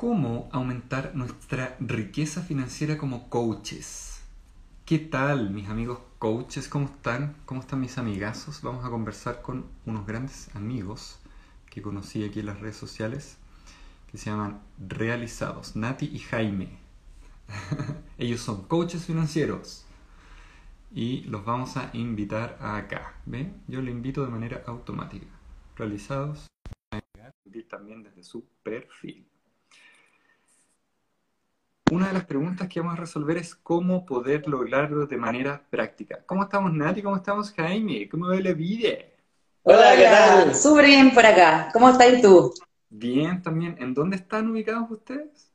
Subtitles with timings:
[0.00, 4.22] ¿Cómo aumentar nuestra riqueza financiera como coaches?
[4.86, 6.70] ¿Qué tal, mis amigos coaches?
[6.70, 7.36] ¿Cómo están?
[7.44, 8.62] ¿Cómo están mis amigazos?
[8.62, 11.18] Vamos a conversar con unos grandes amigos
[11.68, 13.36] que conocí aquí en las redes sociales
[14.10, 16.78] que se llaman Realizados, Nati y Jaime.
[18.16, 19.84] Ellos son coaches financieros
[20.94, 23.20] y los vamos a invitar acá.
[23.26, 23.60] ¿Ven?
[23.68, 25.26] Yo lo invito de manera automática.
[25.76, 26.46] Realizados
[27.68, 29.26] también desde su perfil.
[31.90, 36.20] Una de las preguntas que vamos a resolver es cómo poder lograrlo de manera práctica.
[36.24, 37.02] ¿Cómo estamos, Nati?
[37.02, 38.08] ¿Cómo estamos, Jaime?
[38.08, 38.90] ¿Cómo va la vida?
[39.64, 40.54] Hola, ¿qué tal?
[40.54, 41.68] Súper bien por acá.
[41.72, 42.54] ¿Cómo estás tú?
[42.88, 43.74] Bien, también.
[43.80, 45.50] ¿En dónde están ubicados ustedes?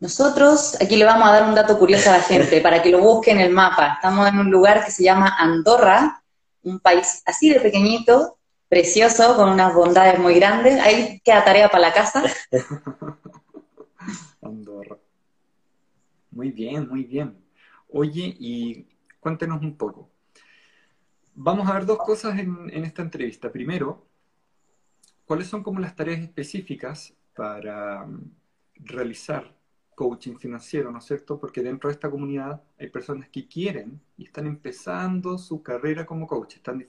[0.00, 2.98] Nosotros, aquí le vamos a dar un dato curioso a la gente para que lo
[2.98, 3.94] busque en el mapa.
[3.94, 6.22] Estamos en un lugar que se llama Andorra,
[6.62, 8.36] un país así de pequeñito,
[8.68, 10.78] precioso, con unas bondades muy grandes.
[10.78, 12.22] Ahí queda tarea para la casa.
[14.42, 14.98] Andorra.
[16.34, 17.36] Muy bien, muy bien.
[17.88, 18.88] Oye, y
[19.20, 20.10] cuéntenos un poco.
[21.36, 23.52] Vamos a ver dos cosas en, esta entrevista.
[23.52, 24.04] Primero,
[25.24, 28.20] ¿cuáles son como las tareas específicas para um,
[28.74, 29.54] realizar
[29.94, 31.38] coaching financiero, ¿no es cierto?
[31.38, 36.26] Porque dentro de esta comunidad hay personas que quieren y están empezando su carrera como
[36.26, 36.84] coach, están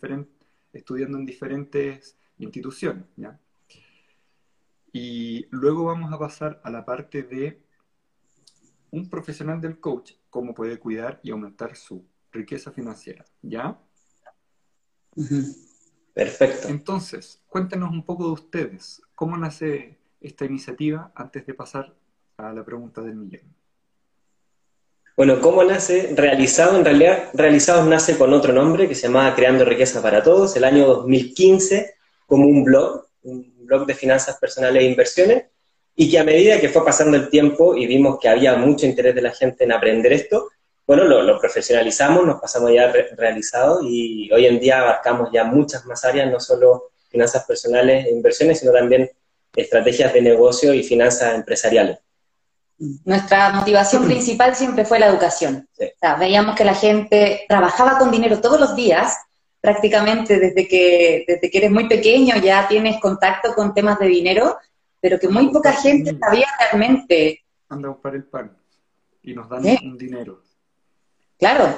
[0.73, 3.39] estudiando en diferentes instituciones, ¿ya?
[4.91, 7.64] Y luego vamos a pasar a la parte de
[8.95, 13.25] un profesional del coach cómo puede cuidar y aumentar su riqueza financiera.
[13.41, 13.77] ¿Ya?
[16.13, 16.69] Perfecto.
[16.69, 19.01] Entonces, cuéntenos un poco de ustedes.
[19.13, 21.93] ¿Cómo nace esta iniciativa antes de pasar
[22.37, 23.53] a la pregunta del millón?
[25.17, 26.13] Bueno, ¿cómo nace?
[26.15, 30.55] Realizado, en realidad, Realizados nace con otro nombre que se llamaba Creando Riqueza para Todos,
[30.55, 31.95] el año 2015,
[32.27, 35.45] como un blog, un blog de finanzas personales e inversiones,
[35.95, 39.15] y que a medida que fue pasando el tiempo y vimos que había mucho interés
[39.15, 40.49] de la gente en aprender esto,
[40.85, 46.05] bueno, lo, profesionalizamos, nos pasamos ya realizado y hoy en día abarcamos ya muchas más
[46.05, 49.09] áreas, no solo finanzas personales e inversiones, sino también
[49.55, 51.97] estrategias de negocio y finanzas empresariales.
[52.77, 55.67] Nuestra motivación principal siempre fue la educación.
[56.19, 59.15] veíamos que la gente trabajaba con dinero todos los días,
[59.61, 64.57] prácticamente desde que, desde que eres muy pequeño ya tienes contacto con temas de dinero
[65.05, 67.45] pero que muy poca gente sabía realmente.
[67.69, 68.57] Anda a buscar el pan
[69.21, 70.41] y nos dan un dinero.
[71.37, 71.71] Claro.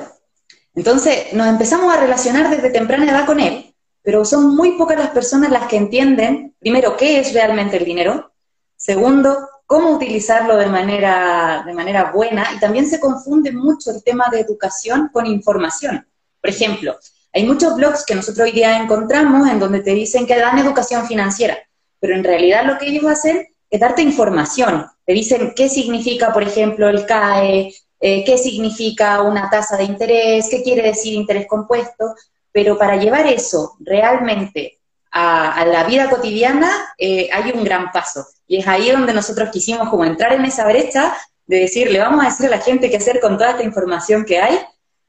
[0.74, 5.10] Entonces nos empezamos a relacionar desde temprana edad con él, pero son muy pocas las
[5.10, 8.32] personas las que entienden, primero, qué es realmente el dinero,
[8.78, 14.28] segundo, cómo utilizarlo de manera, de manera buena, y también se confunde mucho el tema
[14.32, 16.08] de educación con información.
[16.40, 16.98] Por ejemplo,
[17.34, 21.06] hay muchos blogs que nosotros hoy día encontramos en donde te dicen que dan educación
[21.06, 21.58] financiera,
[22.00, 24.86] pero en realidad lo que ellos hacen es darte información.
[25.06, 30.48] Te dicen qué significa, por ejemplo, el CAE, eh, qué significa una tasa de interés,
[30.50, 32.16] qué quiere decir interés compuesto,
[32.52, 34.80] pero para llevar eso realmente
[35.12, 38.26] a, la vida cotidiana eh, hay un gran paso.
[38.48, 41.16] Y es ahí donde nosotros quisimos como entrar en esa brecha
[41.46, 44.26] de decir, le vamos a decir a la gente qué hacer con toda esta información
[44.26, 44.60] que hay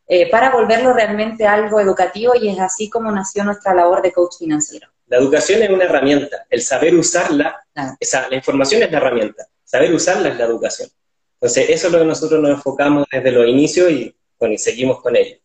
[0.09, 4.39] eh, para volverlo realmente algo educativo y es así como nació nuestra labor de coach
[4.39, 4.89] financiero.
[5.07, 7.67] La educación es una herramienta, el saber usarla,
[8.01, 10.89] esa, la información es la herramienta, saber usarla es la educación.
[11.35, 15.15] Entonces, eso es lo que nosotros nos enfocamos desde los inicios y, y seguimos con
[15.15, 15.37] ello.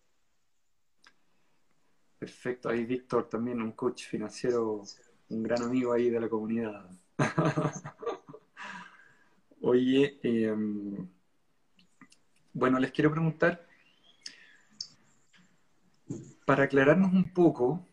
[2.17, 4.81] Perfecto, ahí Víctor también, un coach financiero,
[5.29, 6.89] un gran amigo ahí de la comunidad.
[9.61, 11.07] Oye, em,
[12.53, 13.65] bueno, les quiero preguntar,
[16.45, 17.85] para aclararnos un poco,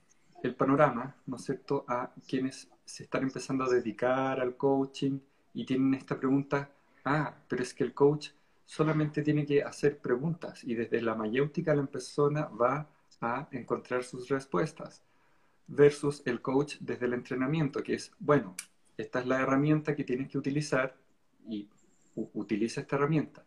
[0.42, 5.20] el panorama, ¿no es cierto?, a quienes se están empezando a dedicar al coaching
[5.54, 6.70] y tienen esta pregunta,
[7.04, 8.30] ah, pero es que el coach
[8.64, 12.88] solamente tiene que hacer preguntas y desde la mayéutica la persona va
[13.20, 15.02] a encontrar sus respuestas
[15.66, 18.56] versus el coach desde el entrenamiento, que es, bueno,
[18.96, 20.96] esta es la herramienta que tienes que utilizar
[21.48, 21.68] y
[22.14, 23.44] utiliza esta herramienta.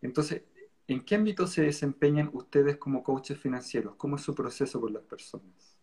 [0.00, 0.42] Entonces,
[0.88, 3.94] ¿en qué ámbito se desempeñan ustedes como coaches financieros?
[3.96, 5.76] ¿Cómo es su proceso con las personas?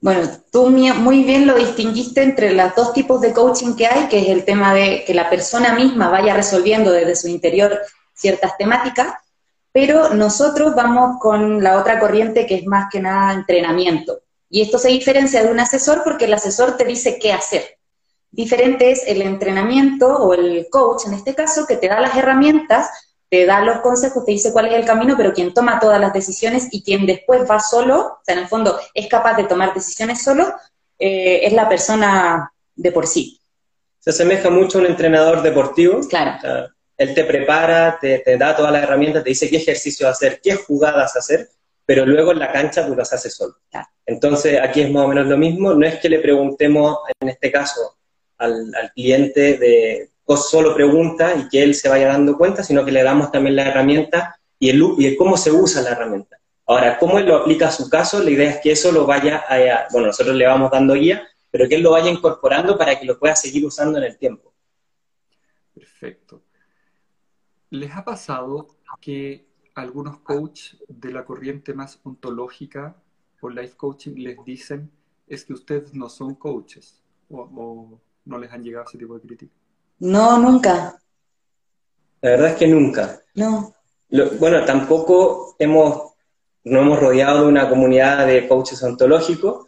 [0.00, 4.18] Bueno, tú muy bien lo distinguiste entre los dos tipos de coaching que hay, que
[4.18, 7.80] es el tema de que la persona misma vaya resolviendo desde su interior
[8.12, 9.14] ciertas temáticas,
[9.72, 14.20] pero nosotros vamos con la otra corriente que es más que nada entrenamiento.
[14.50, 17.78] Y esto se diferencia de un asesor porque el asesor te dice qué hacer.
[18.30, 22.90] Diferente es el entrenamiento o el coach, en este caso, que te da las herramientas
[23.34, 26.12] te da los consejos, te dice cuál es el camino, pero quien toma todas las
[26.12, 29.74] decisiones y quien después va solo, o sea, en el fondo es capaz de tomar
[29.74, 30.54] decisiones solo,
[31.00, 33.40] eh, es la persona de por sí.
[33.98, 35.98] se asemeja mucho a un entrenador deportivo.
[36.08, 36.68] Claro.
[36.96, 41.16] él te prepara, te, da todas las herramientas, te dice qué ejercicio hacer, qué jugadas
[41.16, 41.48] hacer,
[41.84, 43.56] pero luego en la cancha tú las haces solo.
[44.06, 45.74] Entonces, aquí es más o menos lo mismo.
[45.74, 47.96] No es que le preguntemos, en este caso,
[48.38, 53.02] al, cliente de solo pregunta y que él se vaya dando cuenta, sino que le
[53.02, 56.38] damos también la herramienta y el, y cómo se usa la herramienta.
[56.66, 59.44] Ahora, cómo él lo aplica a su caso, la idea es que eso lo vaya
[59.48, 63.04] a, bueno, nosotros le vamos dando guía, pero que él lo vaya incorporando para que
[63.04, 64.54] lo pueda seguir usando en el tiempo.
[65.74, 66.42] Perfecto.
[67.70, 72.96] ¿Les ha pasado que algunos coaches de la corriente más ontológica
[73.40, 74.90] o life coaching les dicen
[75.26, 79.63] es que ustedes no son coaches o, no les han llegado ese tipo de críticas?
[79.98, 80.98] No, nunca.
[82.20, 83.20] La verdad es que nunca.
[83.34, 83.74] No.
[84.38, 86.12] bueno, tampoco hemos,
[86.64, 89.66] no hemos rodeado de una comunidad de coaches ontológicos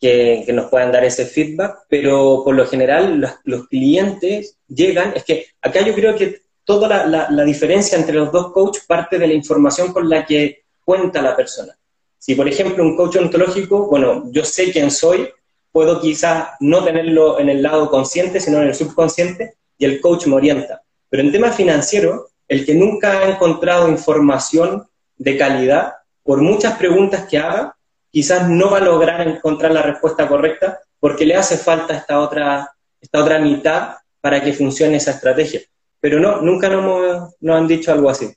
[0.00, 5.24] que, nos puedan dar ese feedback, pero por lo general los, los clientes llegan, es
[5.24, 9.34] que acá yo creo que toda la, diferencia entre los dos coaches parte de la
[9.34, 11.76] información con la que cuenta la persona.
[12.18, 15.28] Si, por ejemplo, un coach ontológico, bueno, yo sé quién soy,
[15.72, 20.26] puedo quizás no tenerlo en el lado consciente, sino en el subconsciente, y el coach
[20.26, 20.82] me orienta.
[21.08, 24.86] Pero en tema financiero, el que nunca ha encontrado información
[25.16, 27.76] de calidad, por muchas preguntas que haga,
[28.10, 32.70] quizás no va a lograr encontrar la respuesta correcta porque le hace falta esta otra,
[33.00, 35.60] esta otra mitad para que funcione esa estrategia.
[36.00, 38.32] Pero no, nunca nos, han dicho algo así.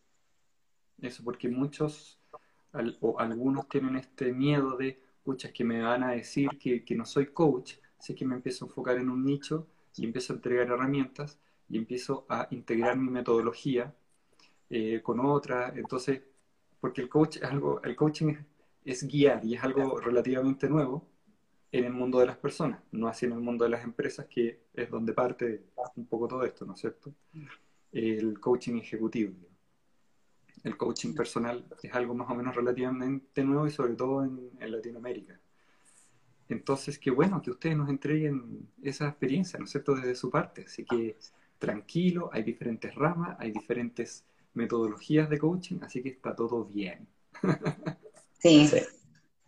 [1.02, 2.20] Eso, porque muchos
[3.00, 7.26] o algunos tienen este miedo de, escuchas que me van a decir que, no soy
[7.28, 9.66] coach, sé que me empiezo a enfocar en un nicho
[9.98, 11.40] y empiezo a entregar herramientas
[11.70, 13.96] y empiezo a integrar mi metodología
[14.70, 15.74] eh, con otra.
[15.76, 16.22] Entonces,
[16.80, 18.40] porque el coach es algo, el coaching es,
[18.86, 21.08] es, guiar y es algo relativamente nuevo
[21.72, 24.62] en el mundo de las personas, no así en el mundo de las empresas, que
[24.74, 25.66] es donde parte
[25.96, 27.14] un poco todo esto, ¿no es cierto?
[27.92, 29.34] El coaching ejecutivo.
[30.64, 35.40] El coaching personal es algo más o menos relativamente nuevo y sobre todo en, Latinoamérica.
[36.50, 40.66] Entonces, qué bueno que ustedes nos entreguen esa experiencia, ¿no es cierto?, desde su parte.
[40.68, 41.18] Así que
[41.58, 47.08] tranquilo, hay diferentes ramas, hay diferentes metodologías de coaching, así que está todo bien.
[48.38, 48.68] Sí.
[48.68, 48.78] sí.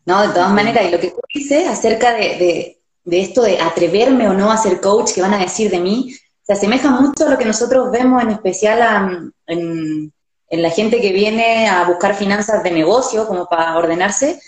[0.08, 4.34] No, de todas maneras, y lo que tú dices acerca de, esto de atreverme o
[4.34, 7.38] no a ser coach, que van a decir de mí, se asemeja mucho a lo
[7.38, 10.14] que nosotros vemos en especial en,
[10.50, 14.40] la gente que viene a buscar finanzas de negocio, como para ordenarse,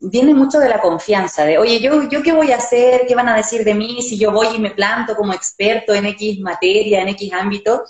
[0.00, 3.06] viene mucho de la confianza, de, oye, ¿yo, ¿yo qué voy a hacer?
[3.06, 6.06] ¿Qué van a decir de mí si yo voy y me planto como experto en
[6.06, 7.84] X materia, en X ámbito?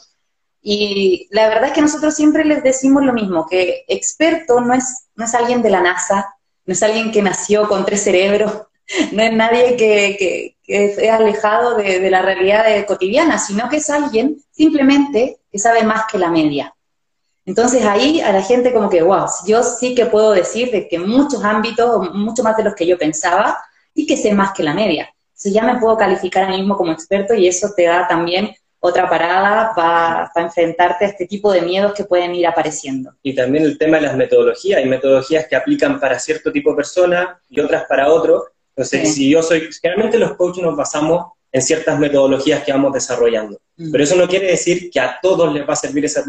[0.62, 5.08] Y la verdad es que nosotros siempre les decimos lo mismo, que experto no es,
[5.14, 6.34] no es alguien de la NASA,
[6.64, 8.52] no es alguien que nació con tres cerebros,
[9.12, 14.37] no es nadie que, que, es alejado de, la realidad cotidiana, sino que es alguien
[14.50, 16.75] simplemente que sabe más que la media.
[17.48, 20.98] Entonces ahí a la gente como que, wow, yo sí que puedo decir de que
[20.98, 23.56] muchos ámbitos, mucho más de los que yo pensaba,
[23.94, 25.08] y que sé más que la media.
[25.28, 28.50] Entonces ya me puedo calificar a mí mismo como experto y eso te da también
[28.80, 33.14] otra parada para, enfrentarte a este tipo de miedos que pueden ir apareciendo.
[33.22, 34.80] Y también el tema de las metodologías.
[34.80, 38.44] Hay metodologías que aplican para cierto tipo de personas y otras para otro.
[38.76, 43.60] Entonces, si yo soy, generalmente los coaches nos basamos en ciertas metodologías que vamos desarrollando.
[43.76, 43.90] Mm.
[43.90, 46.24] Pero eso no quiere decir que a todos les va a servir esa,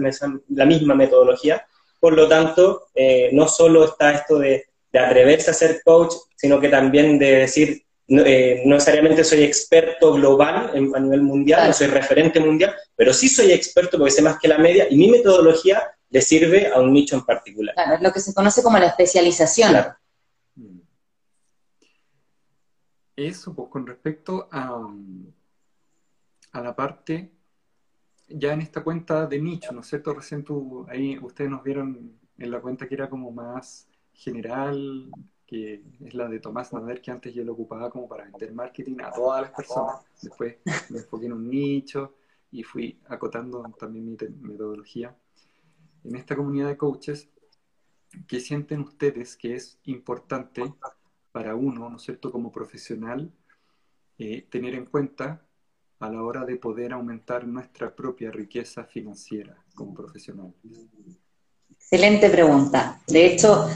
[0.49, 1.65] la misma metodología.
[1.99, 6.59] Por lo tanto, eh, no solo está esto de, de atreverse a ser coach, sino
[6.59, 11.87] que también de decir, eh, no, necesariamente soy experto global a nivel mundial, no soy
[11.87, 15.83] referente mundial, pero sí soy experto porque sé más que la media y mi metodología
[16.09, 17.75] le sirve a un nicho en particular.
[17.75, 19.69] Claro, es lo que se conoce como la especialización.
[19.69, 19.95] Claro.
[23.27, 24.87] Eso, pues con respecto a,
[26.53, 27.31] a la parte,
[28.29, 30.13] ya en esta cuenta de nicho, ¿no es cierto?
[30.13, 30.45] Recién
[30.87, 35.11] ahí ustedes nos vieron en la cuenta que era como más general,
[35.45, 38.97] que es la de Tomás Nader, que antes yo lo ocupaba como para vender marketing
[39.01, 40.05] a todas las personas.
[40.21, 40.55] Después
[40.89, 42.15] me enfoqué en un nicho
[42.51, 45.13] y fui acotando también mi metodología.
[46.05, 47.29] En esta comunidad de coaches,
[48.27, 50.73] ¿qué sienten ustedes que es importante
[51.39, 53.31] para uno, ¿no es cierto?, como profesional,
[54.17, 55.41] eh, tener en cuenta
[56.01, 60.53] a la hora de poder aumentar nuestra propia riqueza financiera como profesional.
[61.71, 62.99] Excelente pregunta.
[63.07, 63.69] De hecho,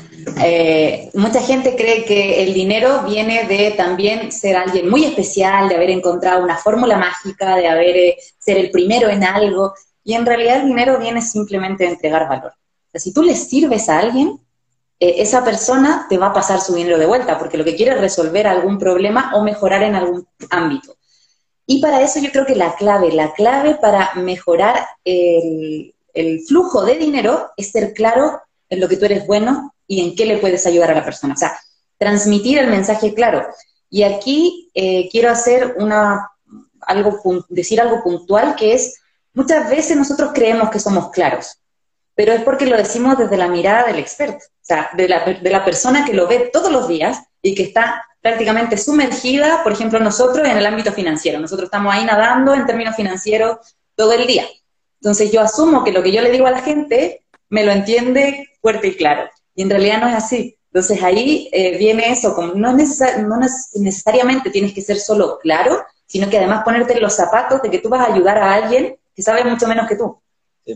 [0.44, 5.76] eh, mucha gente cree que el dinero viene de también ser alguien muy especial, de
[5.76, 10.26] haber encontrado una fórmula mágica, de haber eh, ser el primero en algo, y en
[10.26, 12.52] realidad el dinero viene simplemente de entregar valor.
[12.94, 14.38] si tú le sirves a alguien,
[15.00, 17.94] eh, esa persona te va a pasar su dinero de vuelta, porque lo que quiere
[17.94, 20.96] es resolver algún problema o mejorar en algún ámbito.
[21.66, 26.84] Y para eso yo creo que la clave, la clave para mejorar el, el flujo
[26.84, 30.38] de dinero es ser claro en lo que tú eres bueno y en qué le
[30.38, 31.34] puedes ayudar a la persona.
[31.34, 31.58] O sea,
[31.98, 33.48] transmitir el mensaje claro.
[33.90, 36.30] Y aquí eh, quiero hacer una,
[36.82, 37.20] algo,
[37.50, 39.00] decir algo puntual que es,
[39.34, 41.60] muchas veces nosotros creemos que somos claros,
[42.16, 45.50] pero es porque lo decimos desde la mirada del experto, o sea, de la, de
[45.50, 50.00] la persona que lo ve todos los días y que está prácticamente sumergida, por ejemplo,
[50.00, 51.40] nosotros en el ámbito financiero.
[51.40, 53.58] Nosotros estamos ahí nadando en términos financieros
[53.96, 54.46] todo el día.
[55.02, 58.48] Entonces yo asumo que lo que yo le digo a la gente me lo entiende
[58.62, 59.30] fuerte y claro.
[59.54, 60.58] Y en realidad no es así.
[60.72, 63.40] Entonces ahí eh, viene eso, como no, no
[63.76, 67.90] necesariamente tienes que ser solo claro, sino que además ponerte los zapatos de que tú
[67.90, 70.23] vas a ayudar a alguien que sabe mucho menos que tú.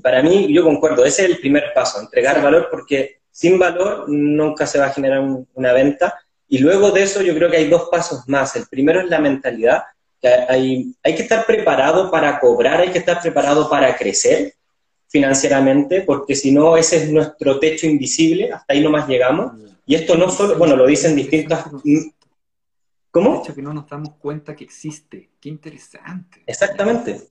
[0.02, 4.68] Para mí, yo concuerdo, ese es el primer paso, entregar valor, porque sin valor nunca
[4.68, 5.22] se va a generar
[5.54, 6.20] una venta.
[6.48, 8.56] Y luego de eso yo creo que hay dos pasos más.
[8.56, 9.84] El primero es la mentalidad,
[10.50, 14.54] hay, hay que estar preparado para cobrar, hay que estar preparado para crecer
[15.08, 19.54] financieramente, porque si no, ese es nuestro techo invisible, hasta ahí nomás llegamos.
[19.86, 21.66] Y esto no solo, bueno, lo dicen distintas...
[23.10, 23.42] ¿Cómo?
[23.42, 25.30] Que no nos damos cuenta que existe.
[25.40, 26.44] Qué interesante.
[26.46, 27.22] Exactamente.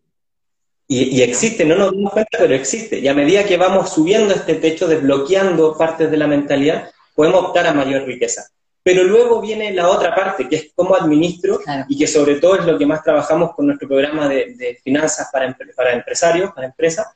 [0.88, 2.99] Y, y, existe, no nos damos cuenta, pero existe.
[3.00, 7.66] Y a medida que vamos subiendo este techo, desbloqueando partes de la mentalidad, podemos optar
[7.66, 8.47] a mayor riqueza.
[8.87, 12.64] Pero luego viene la otra parte, que es cómo administro y que sobre todo es
[12.64, 17.09] lo que más trabajamos con nuestro programa de, finanzas para, para empresarios, para empresas,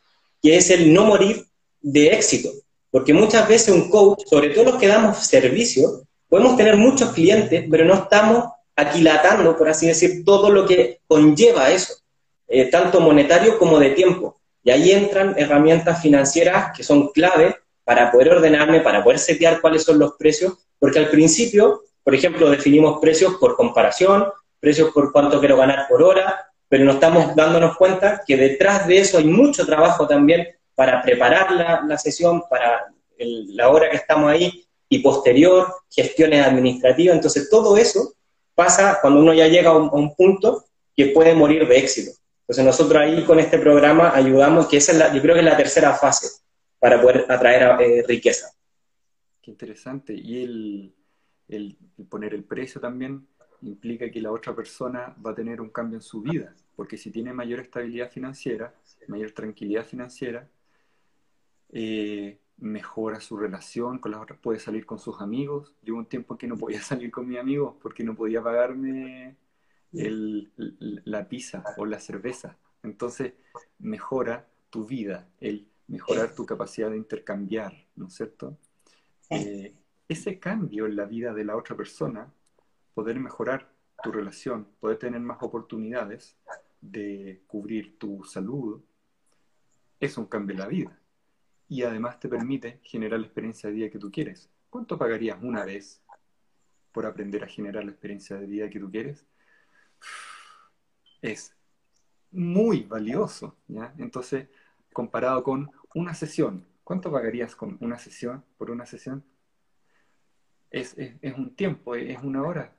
[0.42, 1.46] que es el no morir
[1.80, 2.50] de éxito.
[2.90, 7.64] Porque muchas veces un coach, sobre todo los que damos servicio, podemos tener muchos clientes,
[7.70, 11.94] pero no estamos aquilatando, por así decir, todo lo que conlleva eso,
[12.50, 14.38] eh, tanto monetario como de tiempo.
[14.62, 19.84] Y ahí entran herramientas financieras que son clave para poder ordenarme, para poder setear cuáles
[19.84, 24.26] son los precios porque al principio, por ejemplo, definimos precios por comparación,
[24.58, 28.98] precios por cuánto quiero ganar por hora, pero no estamos dándonos cuenta que detrás de
[28.98, 31.52] eso hay mucho trabajo también para preparar
[31.86, 32.86] la, sesión, para
[33.18, 37.14] la hora que estamos ahí y posterior, gestiones administrativas.
[37.14, 38.14] Entonces, todo eso
[38.54, 40.64] pasa cuando uno ya llega a un, punto
[40.96, 42.12] que puede morir de éxito.
[42.50, 45.46] Entonces, nosotros ahí con este programa ayudamos, que esa es la, yo creo que es
[45.46, 46.42] la tercera fase
[46.80, 48.50] para poder atraer eh, riqueza.
[49.40, 50.12] Qué interesante.
[50.12, 50.92] Y
[51.48, 51.76] el,
[52.08, 53.24] poner el precio también
[53.62, 57.12] implica que la otra persona va a tener un cambio en su vida, porque si
[57.12, 58.74] tiene mayor estabilidad financiera,
[59.06, 60.48] mayor tranquilidad financiera,
[61.68, 65.72] eh, mejora su relación con las otras, puede salir con sus amigos.
[65.82, 69.36] Yo un tiempo que no podía salir con mis amigos porque no podía pagarme
[69.92, 70.52] el,
[71.04, 72.56] la pizza o la cerveza.
[72.82, 73.34] Entonces
[73.78, 78.56] mejora tu vida, el mejorar tu capacidad de intercambiar, ¿no es cierto?
[79.28, 79.74] Eh,
[80.08, 82.32] ese cambio en la vida de la otra persona,
[82.94, 86.36] poder mejorar tu relación, poder tener más oportunidades
[86.80, 88.80] de cubrir tu salud,
[89.98, 90.98] es un cambio en la vida.
[91.68, 94.48] Y además te permite generar la experiencia de vida que tú quieres.
[94.70, 96.02] ¿Cuánto pagarías una vez
[96.92, 99.26] por aprender a generar la experiencia de vida que tú quieres?
[101.22, 101.54] Es
[102.30, 103.94] muy valioso, ¿ya?
[103.98, 104.48] Entonces,
[104.92, 109.22] comparado con una sesión, ¿Cuánto pagarías con una sesión, por una sesión?
[110.72, 110.96] Es,
[111.36, 112.74] un tiempo, es una hora.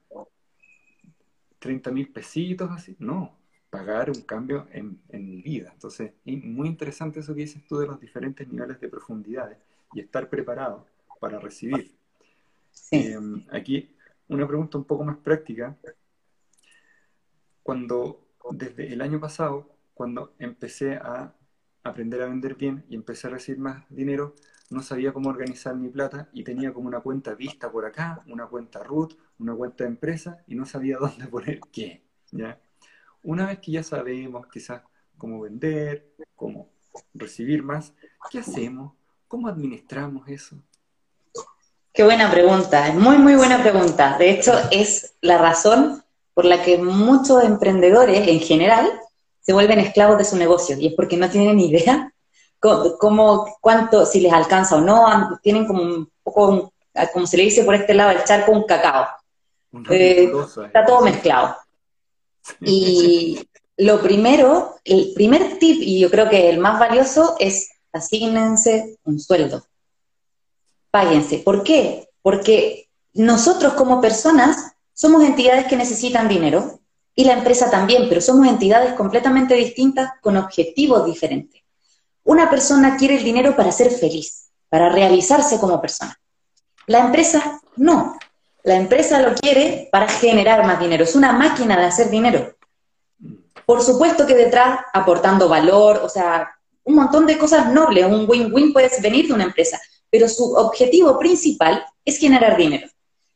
[1.62, 2.98] ¿30 mil pesitos así?
[3.00, 5.71] No, pagar un cambio en, mi vida.
[5.71, 9.57] Entonces, es muy interesante eso que dices tú de los diferentes niveles de profundidad
[9.93, 10.86] y estar preparado
[11.21, 11.95] para recibir.
[12.91, 13.95] Em, aquí,
[14.27, 15.77] una pregunta un poco más práctica.
[17.63, 21.33] Cuando, desde el año pasado, cuando empecé a
[21.83, 24.36] aprender a vender bien y empecé a recibir más dinero,
[24.69, 28.48] no sabía cómo organizar mi plata y tenía como una cuenta vista por acá, una
[28.48, 32.03] cuenta root, una cuenta de empresa y no sabía dónde poner qué.
[32.31, 32.60] ¿ya?
[33.24, 34.81] Una vez que ya sabemos quizás
[35.17, 36.69] cómo vender, cómo
[37.13, 37.93] recibir más,
[38.31, 38.93] ¿qué hacemos?
[39.27, 40.57] ¿Cómo administramos eso?
[41.93, 44.17] Qué buena pregunta, es muy, muy buena pregunta.
[44.17, 46.00] De hecho, es la razón
[46.33, 49.00] por la que muchos emprendedores en general
[49.41, 52.13] se vuelven esclavos de su negocio y es porque no tienen idea
[52.59, 56.73] cómo, cuánto, si les alcanza o no, tienen como un poco,
[57.13, 59.07] como se le dice por este lado del charco, un cacao.
[59.89, 60.31] Eh,
[60.65, 61.55] está todo mezclado.
[62.59, 63.47] Y
[63.77, 69.19] lo primero, el primer tip, y yo creo que el más valioso, es asígnense un
[69.19, 69.63] sueldo.
[70.91, 71.39] Páguense.
[71.39, 72.09] ¿Por qué?
[72.21, 76.79] Porque nosotros como personas somos entidades que necesitan dinero
[77.15, 81.62] y la empresa también, pero somos entidades completamente distintas con objetivos diferentes.
[82.24, 86.17] Una persona quiere el dinero para ser feliz, para realizarse como persona.
[86.88, 88.17] La empresa no.
[88.63, 91.03] La empresa lo quiere para generar más dinero.
[91.03, 92.55] Es una máquina de hacer dinero.
[93.65, 96.51] Por supuesto que detrás aportando valor, o sea,
[96.83, 99.79] un montón de cosas nobles, un win-win puede venir de una empresa,
[100.10, 102.88] pero su objetivo principal es generar dinero.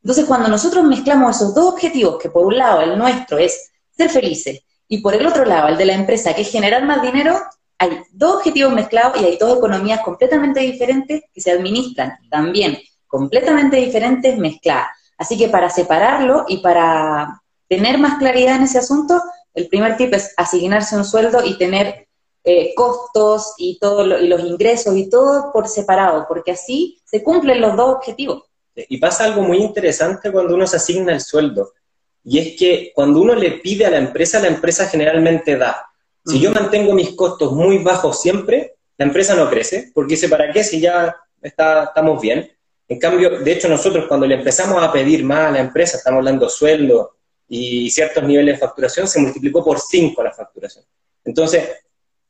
[0.05, 4.11] Entonces, cuando nosotros mezclamos esos dos objetivos, que por un lado el nuestro es ser
[4.11, 7.41] felices y por el otro lado el de la empresa, que es generar más dinero,
[7.79, 13.77] hay dos objetivos mezclados y hay dos economías completamente diferentes que se administran también completamente
[13.77, 14.89] diferentes mezcladas.
[15.17, 19.19] Así que para separarlo y para tener más claridad en ese asunto,
[19.55, 22.07] el primer tip es asignarse un sueldo y tener
[22.43, 27.59] eh, costos y, todo y los ingresos y todo por separado, porque así se cumplen
[27.59, 28.43] los dos objetivos.
[28.75, 31.73] Y pasa algo muy interesante cuando uno se asigna el sueldo,
[32.23, 35.85] y es que cuando uno le pide a la empresa, la empresa generalmente da.
[36.25, 40.51] Si yo mantengo mis costos muy bajos siempre, la empresa no crece, porque dice, ¿para
[40.51, 42.51] qué si ya está, estamos bien?
[42.87, 46.19] En cambio, de hecho, nosotros cuando le empezamos a pedir más a la empresa, estamos
[46.19, 47.15] hablando sueldo
[47.47, 50.83] y ciertos niveles de facturación, se multiplicó por 5 la facturación.
[51.23, 51.63] Entonces,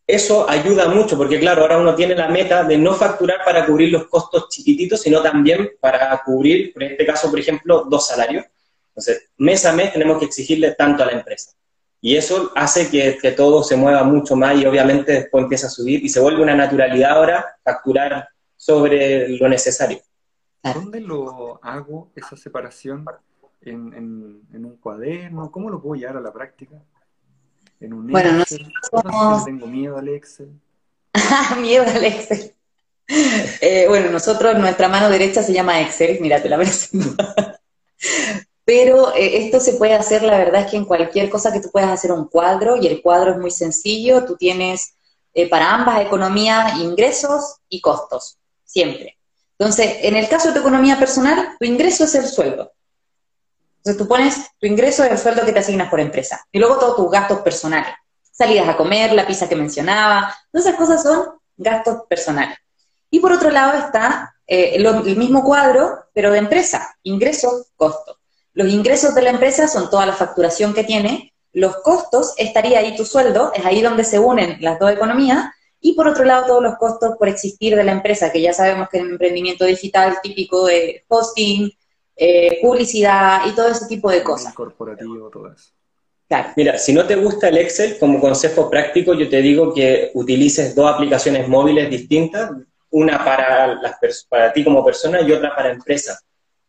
[0.07, 3.91] eso ayuda mucho, porque claro, ahora uno tiene la meta de no facturar para cubrir
[3.91, 8.45] los costos chiquititos, sino también para cubrir, en este caso, por ejemplo, dos salarios.
[8.89, 11.51] Entonces, mes a mes tenemos que exigirle tanto a la empresa.
[11.99, 15.71] Y eso hace que, que todo se mueva mucho más y obviamente después empieza a
[15.71, 19.99] subir y se vuelve una naturalidad ahora facturar sobre lo necesario.
[20.73, 23.05] ¿Dónde lo hago esa separación?
[23.61, 23.93] ¿En,
[24.53, 25.51] en, un cuaderno?
[25.51, 26.75] ¿Cómo lo puedo llevar a la práctica?
[27.85, 28.67] ¿En un bueno, Excel?
[28.81, 29.45] Nosotros...
[29.45, 30.59] Tengo miedo al Excel.
[31.59, 32.51] miedo al Excel.
[33.61, 37.15] Eh, bueno, nosotros, nuestra mano derecha se llama Excel, mira, te la presento.
[38.65, 41.69] Pero eh, esto se puede hacer, la verdad es que en cualquier cosa que tú
[41.69, 44.95] puedas hacer un cuadro, y el cuadro es muy sencillo, tú tienes
[45.35, 49.19] eh, para ambas economías ingresos y costos, siempre.
[49.59, 52.71] Entonces, en el caso de tu economía personal, tu ingreso es el sueldo.
[53.85, 56.43] Entonces, tú pones tu ingreso es el sueldo que te asignas por empresa.
[56.51, 57.93] Y luego todos tus gastos personales.
[58.31, 60.35] Salidas a comer, la pizza que mencionaba.
[60.51, 61.25] Todas esas cosas son
[61.55, 62.57] gastos personales.
[63.11, 66.97] Y por otro lado está eh, el mismo cuadro, pero de empresa.
[67.03, 68.17] Ingresos, costos.
[68.53, 71.35] Los ingresos de la empresa son toda la facturación que tiene.
[71.53, 75.45] Los costos, estaría ahí tu sueldo, es ahí donde se unen las dos economías
[75.79, 78.89] y por otro lado, todos los costos por existir de la empresa, que ya sabemos
[78.89, 81.71] que en el emprendimiento digital típico de hosting,
[82.15, 84.53] eh, publicidad y todo ese tipo de cosas.
[84.53, 85.71] Corporativo, todo eso.
[86.27, 86.49] Claro.
[86.55, 90.73] Mira, si no te gusta el Excel, como consejo práctico, yo te digo que utilices
[90.73, 92.51] dos aplicaciones móviles distintas,
[92.89, 96.19] una para, las para ti como persona y otra para empresa.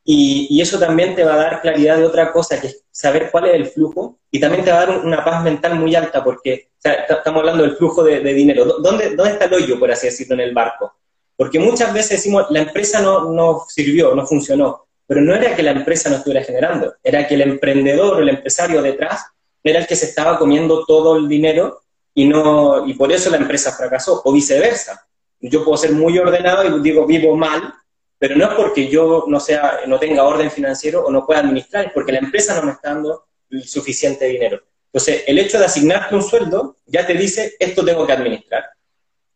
[0.08, 3.46] Y, eso también te va a dar claridad de otra cosa, que es saber cuál
[3.46, 6.70] es el flujo, y también te va a dar una paz mental muy alta, porque
[6.82, 8.64] estamos hablando del flujo de, dinero.
[8.80, 10.94] ¿Dónde, ¿Dónde está el hoyo, por así decirlo, en el barco?
[11.36, 15.62] Porque muchas veces decimos, la empresa no, no sirvió, no funcionó, pero no era que
[15.62, 19.24] la empresa no estuviera generando, era que el emprendedor o el empresario detrás
[19.62, 21.82] era el que se estaba comiendo todo el dinero
[22.14, 25.06] y, no, y por eso la empresa fracasó, o viceversa.
[25.40, 27.74] Yo puedo ser muy ordenado y digo, vivo mal,
[28.18, 31.86] pero no es porque yo no, sea, no tenga orden financiero o no pueda administrar,
[31.86, 33.26] es porque la empresa no me está dando
[33.64, 34.62] suficiente dinero.
[34.86, 38.64] Entonces, el hecho de asignarte un sueldo ya te dice, esto tengo que administrar.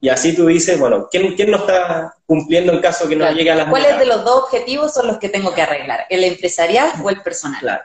[0.02, 3.50] Y así tú dices, bueno, ¿quién, quién no está cumpliendo en caso que no llegue
[3.50, 6.06] a las ¿Cuáles de los dos objetivos son los que tengo que arreglar?
[6.08, 7.60] ¿El empresarial o el personal?
[7.60, 7.84] Claro.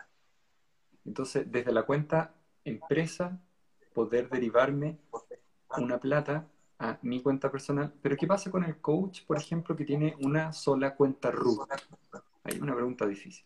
[1.06, 3.38] Entonces, desde la cuenta empresa,
[3.94, 4.98] poder derivarme
[5.78, 6.46] una plata
[6.80, 7.94] a mi cuenta personal.
[8.02, 11.70] Pero ¿qué pasa con el coach, por ejemplo, que tiene una sola cuenta root?
[12.44, 13.46] Hay una pregunta difícil.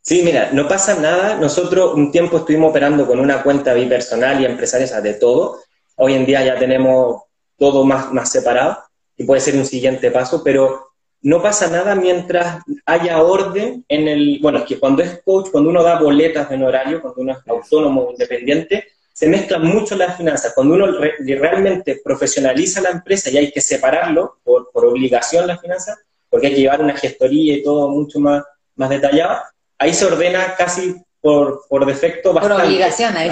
[0.00, 1.36] Sí, mira, no pasa nada.
[1.36, 5.60] Nosotros un tiempo estuvimos operando con una cuenta bipersonal y empresaria, o sea, de todo.
[5.96, 7.22] Hoy en día ya tenemos
[7.62, 8.76] todo más, más separado
[9.16, 14.40] y puede ser un siguiente paso, pero no pasa nada mientras haya orden en el...
[14.42, 17.38] Bueno, es que cuando es coach, cuando uno da boletas de horario, cuando uno es
[17.46, 20.54] autónomo o independiente, se mezclan mucho las finanzas.
[20.56, 20.88] Cuando uno
[21.24, 26.54] realmente profesionaliza la empresa y hay que separarlo por, por, obligación las finanzas, porque hay
[26.54, 28.42] que llevar una gestoría y todo mucho más,
[28.74, 29.40] más detallado,
[29.78, 32.56] ahí se ordena casi por, por defecto bastante.
[32.56, 33.30] Por obligación ahí.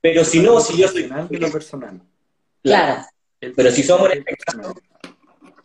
[0.00, 1.04] Pero si no, si yo soy...
[2.64, 3.04] Claro.
[3.56, 4.08] Pero si somos,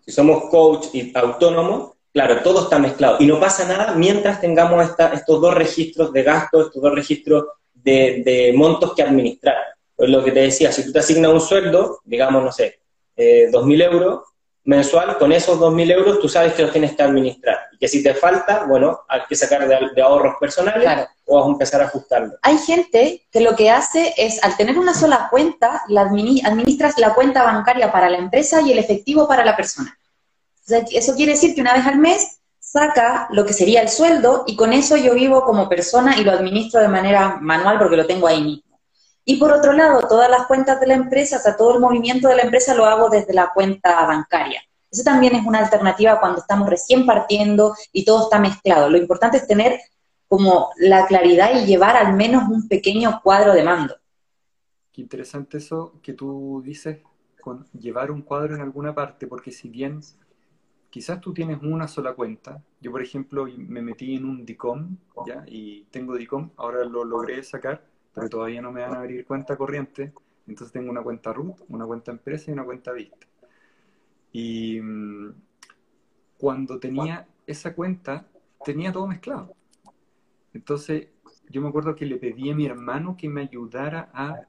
[0.06, 3.18] si somos coach y autónomo, claro, todo está mezclado.
[3.20, 7.46] Y no pasa nada mientras tengamos esta, estos dos registros de gastos, estos dos registros
[7.74, 9.58] de, montos que administrar.
[9.96, 12.80] Pues lo que te decía, si tú te asignas un sueldo, digamos, no sé,
[13.16, 14.22] eh, 2.000 euros
[14.68, 17.58] mensual, con esos 2.000 euros tú sabes que los tienes que administrar.
[17.72, 21.52] Y que si te falta, bueno, hay que sacar de, ahorros personales o vas a
[21.52, 22.34] empezar a ajustarlo.
[22.42, 27.14] Hay gente que lo que hace es, al tener una sola cuenta, la administras la
[27.14, 29.98] cuenta bancaria para la empresa y el efectivo para la persona.
[30.68, 34.58] eso quiere decir que una vez al mes saca lo que sería el sueldo y
[34.58, 38.28] con eso yo vivo como persona y lo administro de manera manual porque lo tengo
[38.28, 38.67] ahí mismo.
[39.30, 42.30] Y por otro lado, todas las cuentas de la empresa, o sea, todo el movimiento
[42.30, 44.62] de la empresa lo hago desde la cuenta bancaria.
[44.90, 48.90] Eso también es una alternativa cuando estamos recién partiendo y todo está mezclado.
[48.90, 49.82] Lo importante es tener
[50.30, 53.98] como la claridad y llevar al menos un pequeño cuadro de mando.
[54.94, 57.00] Qué interesante eso que tú dices
[57.42, 60.00] con llevar un cuadro en alguna parte, porque si bien
[60.90, 65.44] quizás tú tienes una sola cuenta, yo por ejemplo me metí en un DICOM, ¿ya?
[65.48, 67.84] Y tengo DICOM, ahora lo logré sacar,
[68.18, 70.12] pero todavía no me van a abrir cuenta corriente,
[70.48, 73.28] entonces tengo una cuenta root, una cuenta empresa y una cuenta vista.
[74.32, 75.34] Y mm,
[76.36, 78.28] cuando tenía esa cuenta,
[78.66, 79.54] tenía todo mezclado.
[80.52, 81.10] Entonces,
[81.52, 84.48] yo me acuerdo que le pedí a mi hermano que me ayudara a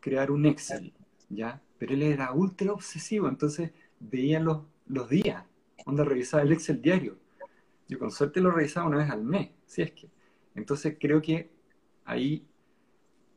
[0.00, 0.94] crear un Excel,
[1.28, 1.60] ¿ya?
[1.76, 5.44] Pero él era ultra obsesivo, entonces veía los, los días,
[5.84, 7.18] donde revisaba el Excel diario.
[7.88, 10.08] Yo con suerte lo revisaba una vez al mes, si es que.
[10.54, 11.50] Entonces creo que
[12.06, 12.46] ahí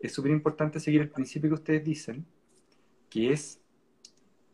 [0.06, 2.26] es súper importante seguir el principio que ustedes dicen,
[3.10, 3.62] que es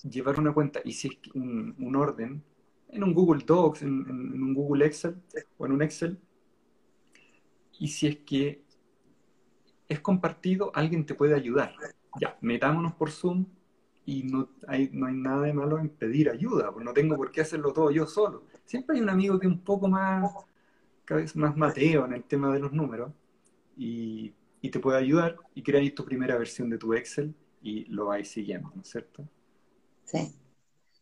[0.04, 2.44] llevar una cuenta, y si es un, un orden,
[2.90, 5.16] en un Google Docs, en, en, un Google Excel
[5.58, 6.20] o en un Excel,
[7.80, 8.64] y si es que
[9.88, 11.76] es compartido, alguien te puede ayudar.
[12.20, 13.46] Ya, metámonos por Zoom
[14.06, 17.32] y no hay, no hay nada de malo en pedir ayuda, porque no tengo por
[17.32, 18.44] qué hacerlo todo yo solo.
[18.66, 20.32] Siempre hay un amigo que es un poco más,
[21.06, 23.12] cada vez más mateo en el tema de los números,
[23.78, 28.08] y y te puede ayudar y creáis tu primera versión de tu Excel y lo
[28.08, 29.24] vais siguiendo, ¿no es cierto?
[30.06, 30.34] Sí.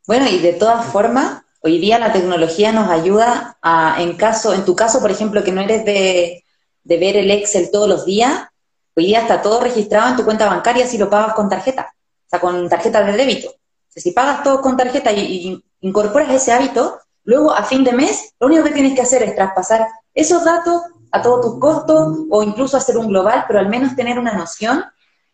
[0.08, 4.66] Bueno, y de todas formas, hoy día la tecnología nos ayuda a, en caso, en
[4.66, 6.44] tu caso, por ejemplo, que no eres de,
[6.84, 8.48] ver el Excel todos los días,
[8.96, 11.94] hoy día está todo registrado en tu cuenta bancaria si lo pagas con tarjeta,
[12.26, 13.54] o sea, con tarjeta de débito.
[13.90, 18.34] si pagas todo con tarjeta y, y incorporas ese hábito, luego a fin de mes,
[18.40, 22.44] lo único que tienes que hacer es traspasar esos datos a todos tus costos o
[22.44, 24.84] incluso hacer un global, pero al menos tener una noción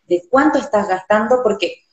[0.08, 1.84] de cuánto estás gastando, porque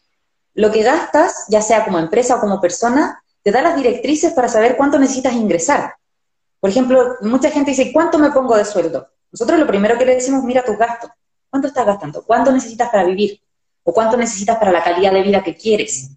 [0.55, 4.49] lo que gastas, ya sea como empresa o como persona, te da las directrices para
[4.49, 5.95] saber cuánto necesitas ingresar.
[6.61, 9.09] Por ejemplo, mucha gente dice, ¿cuánto me pongo de sueldo?
[9.33, 11.11] Nosotros lo primero que le decimos, mira tus gastos.
[11.51, 12.23] ¿Cuánto estás gastando?
[12.23, 13.40] ¿Cuánto necesitas para vivir?
[13.83, 16.11] ¿O cuánto necesitas para la calidad de vida que quieres?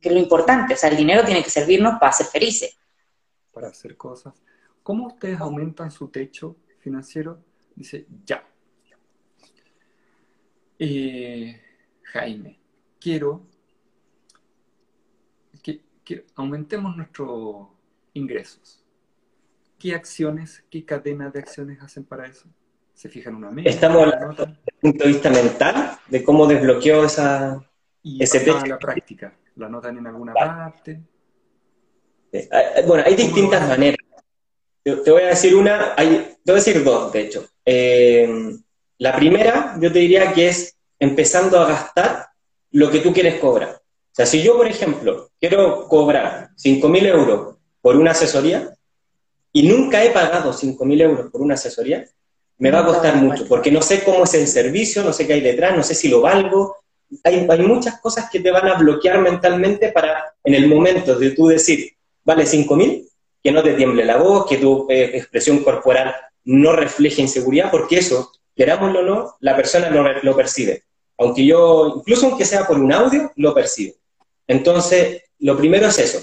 [0.00, 0.74] Que es lo importante.
[0.74, 2.76] O sea, el dinero tiene que servirnos para ser felices.
[3.52, 4.34] Para hacer cosas.
[4.82, 7.38] ¿Cómo ustedes aumentan su techo financiero,
[7.76, 8.44] dice, ya.
[10.78, 11.60] Eh,
[12.02, 12.58] Jaime,
[12.98, 13.42] quiero
[15.62, 17.68] que, aumentemos nuestros
[18.14, 18.84] ingresos.
[19.78, 22.48] ¿Qué acciones, qué cadena de acciones hacen para eso?
[22.94, 23.70] ¿Se fijan una meta?
[23.70, 27.64] Estamos hablando desde el punto de vista mental, de cómo desbloqueó esa,
[28.02, 28.66] y ese techo.
[28.66, 29.32] la práctica.
[29.56, 31.00] ¿La notan en alguna parte?
[32.32, 33.98] Eh, eh, bueno, hay distintas maneras.
[34.82, 37.46] Te, voy a decir una, hay, te voy a decir dos, de hecho.
[37.64, 38.56] Eh,
[38.98, 42.28] la primera, yo te diría que es empezando a gastar
[42.72, 43.70] lo que tú quieres cobrar.
[43.70, 48.74] O sea, si yo, por ejemplo, quiero cobrar 5.000 euros por una asesoría
[49.52, 52.06] y nunca he pagado 5.000 euros por una asesoría,
[52.58, 55.34] me va a costar mucho, porque no sé cómo es el servicio, no sé qué
[55.34, 56.76] hay detrás, no sé si lo valgo.
[57.24, 61.30] Hay, hay muchas cosas que te van a bloquear mentalmente para, en el momento de
[61.30, 63.08] tú decir, vale 5.000,
[63.42, 67.98] que no te tiemble la voz, que tu eh, expresión corporal no refleje inseguridad, porque
[67.98, 70.84] eso, querámoslo o no, la persona lo, lo percibe.
[71.18, 73.94] Aunque yo, incluso aunque sea por un audio, lo percibe.
[74.46, 76.20] Entonces, lo primero es eso,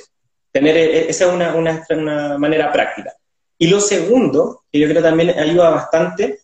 [0.51, 3.13] tener, e, e, esa es una, una, manera práctica.
[3.58, 6.41] Y lo segundo, que yo creo también ayuda bastante,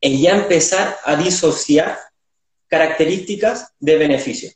[0.00, 1.98] es ya empezar a disociar
[2.68, 4.50] características de beneficio.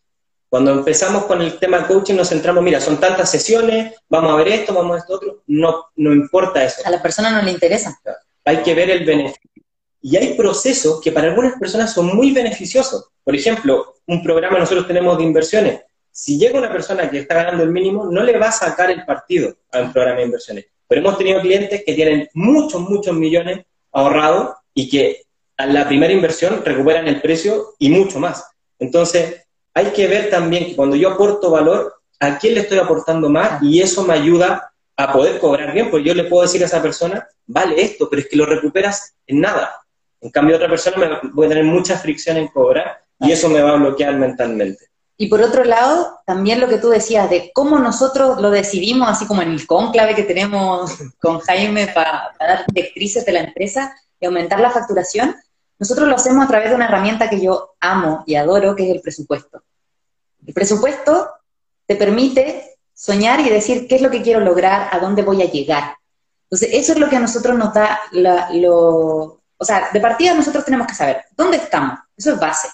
[0.49, 4.49] Cuando empezamos con el tema coaching nos centramos, mira, son tantas sesiones, vamos a ver
[4.49, 6.83] esto, vamos a ver esto otro, no, no importa eso.
[6.85, 7.99] A la persona no le interesa.
[8.45, 9.51] Hay que ver el beneficio.
[10.01, 13.09] Y hay procesos que para algunas personas son muy beneficiosos.
[13.25, 15.81] Por ejemplo, un programa nosotros tenemos de inversiones.
[16.13, 19.05] Si llega una persona que está ganando el mínimo, no le va a sacar el
[19.05, 20.67] partido a un programa de inversiones.
[20.87, 25.23] Pero hemos tenido clientes que tienen muchos, muchos millones ahorrados y que
[25.57, 28.49] a la primera inversión recuperan el precio y mucho más.
[28.79, 29.46] Entonces,
[29.77, 33.63] hay que ver también que cuando yo aporto valor, ¿a quién le estoy aportando más?
[33.63, 36.81] Y eso me ayuda a poder cobrar bien, porque yo le puedo decir a esa
[36.81, 39.77] persona, vale esto, pero es que lo recuperas en nada.
[40.23, 43.73] En cambio, otra persona me puede tener mucha fricción en cobrar y eso me va
[43.73, 44.87] a bloquear mentalmente.
[45.19, 49.27] Y por otro lado, también lo que tú decías de cómo nosotros lo decidimos, así
[49.27, 53.95] como en el conclave que tenemos con Jaime para, para dar directrices de la empresa
[54.19, 55.37] y aumentar la facturación,
[55.79, 58.95] nosotros lo hacemos a través de una herramienta que yo amo y adoro, que es
[58.95, 59.63] el presupuesto.
[60.47, 61.31] El presupuesto
[61.87, 65.51] te permite soñar y decir qué es lo que quiero lograr, a dónde voy a
[65.51, 65.97] llegar.
[66.45, 68.01] Entonces, eso es lo que a nosotros nos da
[68.53, 69.43] lo...
[69.59, 72.69] O sea, de partida nosotros tenemos que saber dónde estamos, eso es base.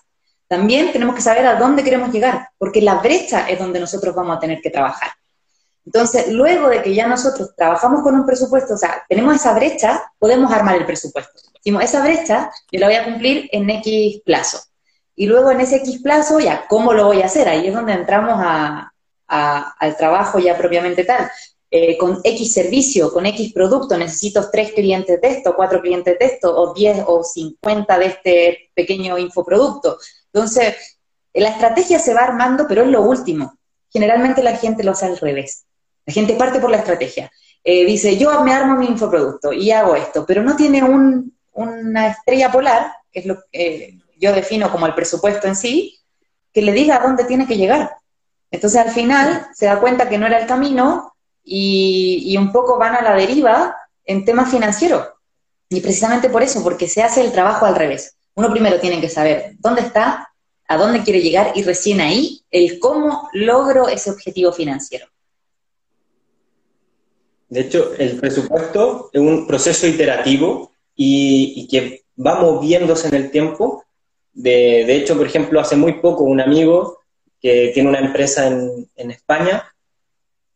[0.48, 4.36] también tenemos que saber a dónde queremos llegar, porque la brecha es donde nosotros vamos
[4.36, 5.10] a tener que trabajar.
[5.86, 10.12] Entonces, luego de que ya nosotros trabajamos con un presupuesto, o sea, tenemos esa brecha,
[10.18, 11.40] podemos armar el presupuesto.
[11.64, 14.58] Decimos, esa brecha yo la voy a cumplir en X plazo.
[15.14, 17.48] Y luego en ese X plazo, ya, ¿cómo lo voy a hacer?
[17.48, 18.42] Ahí es donde entramos
[19.28, 21.30] al trabajo ya propiamente tal.
[21.70, 26.26] Eh, con X servicio, con X producto, necesito tres clientes de esto, cuatro clientes de
[26.26, 29.98] esto, o 10 o 50 de este pequeño infoproducto.
[30.32, 30.98] Entonces,
[31.32, 33.56] la estrategia se va armando, pero es lo último.
[33.88, 35.64] Generalmente la gente lo hace al revés.
[36.04, 37.30] La gente parte por la estrategia.
[37.64, 40.82] Eh, dice, yo me armo mi infoproducto y hago esto, pero no tiene
[41.52, 45.98] una estrella polar, que es lo que yo defino como el presupuesto en sí,
[46.52, 47.90] que le diga a dónde tiene que llegar.
[48.50, 52.78] Entonces al final se da cuenta que no era el camino y, y un poco
[52.78, 55.08] van a la deriva en temas financieros.
[55.68, 58.16] Y precisamente por eso, porque se hace el trabajo al revés.
[58.34, 60.32] Uno primero tiene que saber dónde está,
[60.68, 65.06] a dónde quiere llegar y recién ahí el cómo logro ese objetivo financiero.
[67.48, 73.84] De hecho, el presupuesto es un proceso iterativo y, que va moviéndose en el tiempo.
[74.32, 76.98] De, hecho, por ejemplo, hace muy poco un amigo
[77.40, 79.64] que tiene una empresa en, España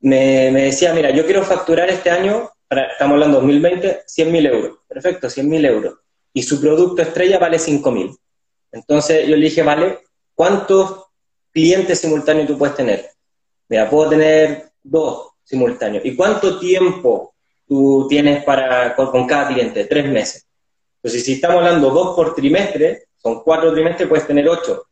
[0.00, 4.78] me, decía, mira, yo quiero facturar este año, estamos hablando 2020, 100.000 euros.
[4.88, 5.94] Perfecto, 100.000 euros
[6.36, 8.14] y su producto estrella vale 5.000.
[8.70, 10.00] Entonces yo le dije, vale,
[10.34, 11.06] ¿cuántos
[11.50, 13.10] clientes simultáneos tú puedes tener?
[13.70, 16.04] Mira, puedo tener dos simultáneos.
[16.04, 17.35] ¿Y cuánto tiempo
[17.66, 19.84] tú tienes para, con, cada cliente?
[19.84, 20.46] Tres meses.
[21.02, 24.86] Entonces, si estamos hablando dos por trimestre, son cuatro trimestres, puedes tener ocho.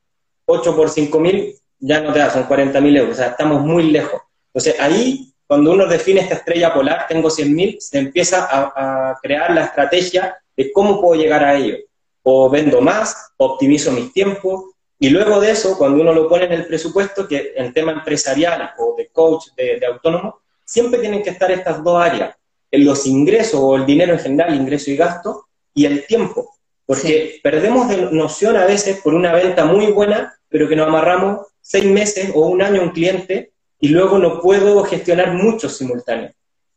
[0.47, 1.55] Ocho por cinco mil
[1.87, 3.13] ya no te da, son 40.000 euros.
[3.13, 4.21] O sea, estamos muy lejos.
[4.49, 9.65] Entonces, ahí, cuando uno define esta estrella polar, tengo 100.000, se empieza a, crear la
[9.65, 11.77] estrategia de cómo puedo llegar a ello.
[12.23, 16.53] O vendo más, optimizo mis tiempos, y luego de eso, cuando uno lo pone en
[16.53, 21.51] el presupuesto, que en tema empresarial o de coach, de, autónomo, siempre tienen que estar
[21.51, 22.35] estas dos áreas,
[22.79, 26.55] los ingresos o el dinero en general, ingreso y gasto, y el tiempo.
[26.87, 31.47] Porque perdemos de noción a veces por una venta muy buena, pero que nos amarramos
[31.61, 36.33] seis meses o un año a un cliente y luego no puedo gestionar muchos simultáneos.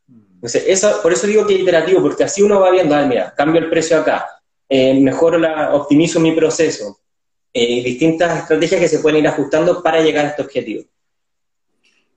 [0.08, 3.34] Entonces, eso, por eso digo que es iterativo, porque así uno va viendo, ah, mira,
[3.36, 4.28] cambio el precio acá,
[4.70, 7.00] eh, mejoro la, optimizo mi proceso,
[7.54, 10.84] eh, distintas estrategias que se pueden ir ajustando para llegar a este objetivo.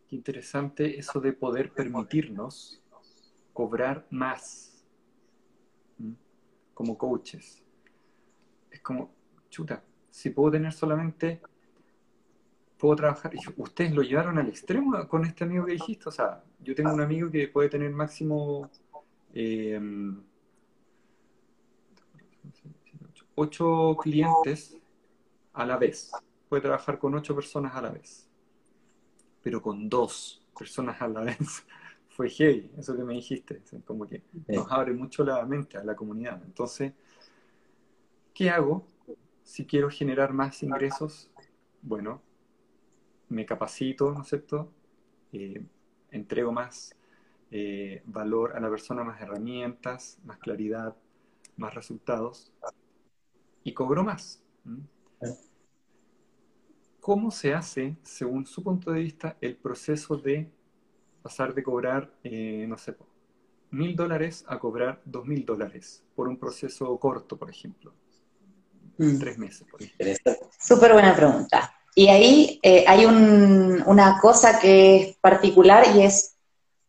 [0.09, 2.80] Qué interesante eso de poder permitirnos
[3.53, 4.85] cobrar más
[6.75, 7.63] como coaches.
[8.71, 9.11] Es como,
[9.51, 11.41] chuta, si puedo tener solamente
[12.81, 13.33] puedo trabajar.
[13.59, 16.09] Ustedes lo llevaron al extremo con este amigo que dijiste.
[16.09, 18.71] O sea, yo tengo un amigo que puede tener máximo
[19.35, 19.79] eh,
[23.35, 24.77] ocho clientes
[25.53, 26.11] a la vez.
[26.49, 28.29] Puede trabajar con ocho personas a la vez.
[29.43, 31.65] Pero con dos personas a la vez
[32.11, 33.63] fue heavy, eso que me dijiste.
[33.85, 36.43] Como que nos abre mucho la mente a la comunidad.
[36.45, 36.93] Entonces,
[38.35, 38.87] ¿qué hago
[39.43, 41.31] si quiero generar más ingresos?
[41.83, 42.21] Bueno,
[43.29, 44.73] me capacito, ¿no es cierto?
[45.33, 45.65] Eh,
[46.11, 46.95] entrego más
[47.53, 50.97] eh, valor a la persona, más herramientas, más claridad,
[51.57, 52.53] más resultados
[53.63, 54.43] y cobro más.
[56.99, 60.51] ¿Cómo se hace, según su punto de vista, el proceso de
[61.23, 62.95] pasar de cobrar, eh, no sé,
[63.71, 67.93] mil dólares a cobrar dos mil dólares por un proceso corto, por ejemplo?
[68.99, 69.19] Mm.
[69.19, 70.33] Tres meses, por ejemplo.
[70.59, 71.75] Súper buena pregunta.
[71.95, 76.37] Y ahí eh, hay una cosa que es particular y es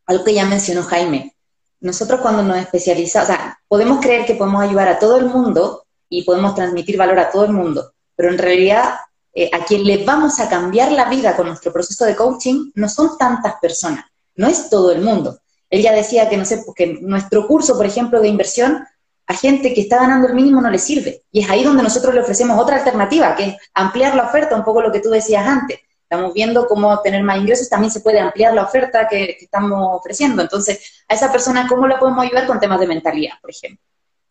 [0.06, 1.36] algo que ya mencionó Jaime.
[1.80, 5.86] Nosotros cuando nos especializamos, o sea, podemos creer que podemos ayudar a todo el mundo
[6.08, 8.96] y podemos transmitir valor a todo el mundo, pero en realidad
[9.34, 12.90] eh, a quien le vamos a cambiar la vida con nuestro proceso de coaching no
[12.90, 14.06] son tantas personas,
[14.42, 15.40] no es todo el mundo.
[15.70, 18.86] Él ya decía que, no sé, que nuestro curso, por ejemplo, de inversión
[19.28, 21.22] a gente que está ganando el mínimo no le sirve.
[21.32, 24.64] Y es ahí donde nosotros le ofrecemos otra alternativa, que es ampliar la oferta, un
[24.64, 25.80] poco lo que tú decías antes.
[26.04, 30.42] Estamos viendo cómo tener más ingresos, también se puede ampliar la oferta que, estamos ofreciendo.
[30.42, 33.86] Entonces, a esa persona, ¿cómo la podemos ayudar con temas de mentalidad, por ejemplo?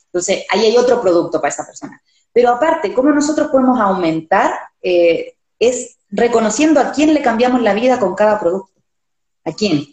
[0.07, 2.03] Entonces, ahí hay otro producto para esa persona.
[2.33, 4.53] Pero aparte, ¿cómo nosotros podemos aumentar?
[4.83, 8.83] Eh, es reconociendo a quién le cambiamos la vida con cada producto.
[9.45, 9.87] ¿A quién?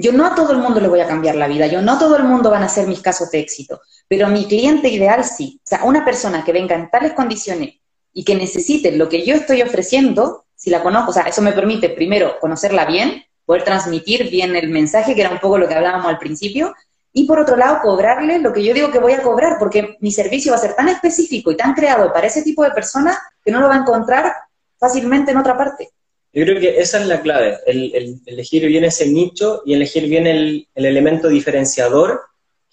[0.00, 1.98] Yo no a todo el mundo le voy a cambiar la vida, yo no a
[1.98, 5.60] todo el mundo van a ser mis casos de éxito, pero mi cliente ideal sí.
[5.64, 7.80] O sea, una persona que venga en tales condiciones
[8.12, 11.50] y que necesite lo que yo estoy ofreciendo, si la conozco, o sea, eso me
[11.50, 15.74] permite primero conocerla bien, poder transmitir bien el mensaje, que era un poco lo que
[15.74, 16.76] hablábamos al principio,
[17.12, 20.12] y por otro lado cobrarle lo que yo digo que voy a cobrar, porque mi
[20.12, 23.50] servicio va a ser tan específico y tan creado para ese tipo de personas que
[23.50, 24.32] no lo va a encontrar
[24.78, 25.90] fácilmente en otra parte.
[26.38, 30.24] Yo creo que esa es la clave, el, elegir bien ese nicho y elegir bien
[30.24, 32.20] el, elemento diferenciador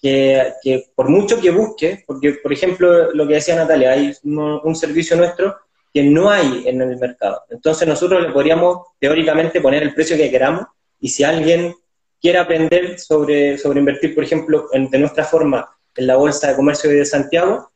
[0.00, 0.52] que,
[0.94, 5.56] por mucho que busque, porque por ejemplo lo que decía Natalia, hay un servicio nuestro
[5.92, 7.42] que no hay en el mercado.
[7.50, 10.66] Entonces nosotros le podríamos teóricamente poner el precio que queramos
[11.00, 11.74] y si alguien
[12.20, 16.54] quiere aprender sobre, sobre invertir, por ejemplo, en, de nuestra forma en la Bolsa de
[16.54, 17.72] Comercio de Santiago,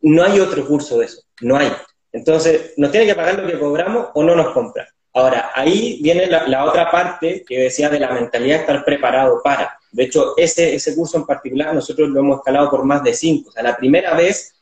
[0.00, 1.72] no hay otro curso de eso, no hay.
[2.12, 4.88] Entonces, nos tiene que pagar lo que cobramos o no nos compra.
[5.14, 9.78] Ahora, ahí viene la, otra parte que decía de la mentalidad de estar preparado para.
[9.90, 13.48] De hecho, ese, ese curso en particular nosotros lo hemos escalado por más de cinco.
[13.48, 14.54] O sea, la primera vez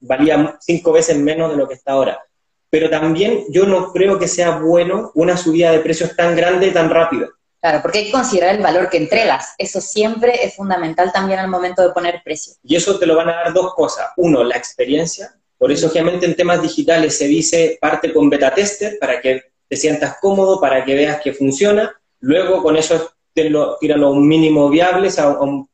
[0.00, 2.22] valía cinco veces menos de lo que está ahora.
[2.70, 6.72] Pero también yo no creo que sea bueno una subida de precios tan grande y
[6.72, 7.28] tan rápida.
[7.60, 9.54] Claro, porque hay que considerar el valor que entregas.
[9.58, 12.54] Eso siempre es fundamental también al momento de poner precio.
[12.62, 14.06] Y eso te lo van a dar dos cosas.
[14.16, 15.34] Uno, la experiencia.
[15.58, 19.76] Por eso, obviamente, en temas digitales se dice parte con beta tester para que te
[19.76, 21.98] sientas cómodo, para que veas que funciona.
[22.18, 25.66] Luego, con eso, lo tiran a un mínimo viable, a un,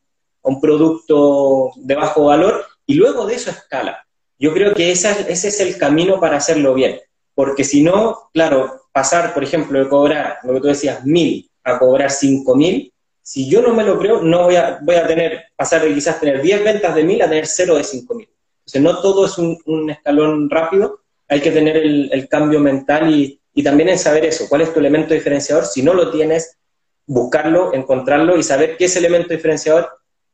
[0.45, 2.65] a un producto de bajo valor.
[2.87, 4.07] Y luego de eso escala.
[4.39, 7.01] Yo creo que ese es el camino para hacerlo bien.
[7.35, 11.79] Porque si no, claro, pasar, por ejemplo, de cobrar, lo que tú decías, mil a
[11.79, 15.83] cobrar 5.000, si yo no me lo creo, no voy a, voy a tener, pasar
[15.83, 18.29] de quizás tener 10 ventas de 1.000 a tener 0 de 5.000.
[18.67, 23.63] Entonces, no todo es un, escalón rápido, hay que tener el, cambio mental y, y,
[23.63, 25.65] también en saber eso, cuál es tu elemento diferenciador.
[25.65, 26.59] Si no lo tienes,
[27.07, 29.89] buscarlo, encontrarlo y saber qué ese elemento diferenciador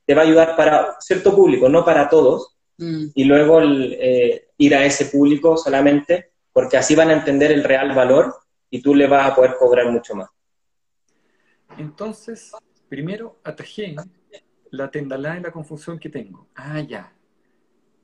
[0.05, 3.07] te va a ayudar para cierto público, no para todos, mm.
[3.15, 7.95] y luego eh, ir a ese público solamente, porque así van a entender el real
[7.95, 8.35] valor
[8.69, 10.29] y tú le vas a poder cobrar mucho más.
[11.79, 12.53] Entonces,
[12.89, 13.95] primero atajé
[14.71, 16.49] la tendalada y la confusión que tengo.
[16.55, 17.13] Ah, ya.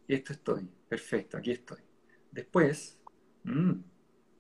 [0.06, 0.68] Esto estoy.
[0.88, 1.78] Perfecto, aquí estoy.
[2.30, 2.98] Después,
[3.44, 3.72] mm,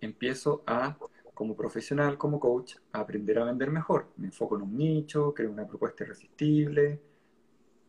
[0.00, 0.96] empiezo a,
[1.34, 4.08] como profesional, como coach, a aprender a vender mejor.
[4.16, 7.00] Me enfoco en un nicho, creo una propuesta irresistible.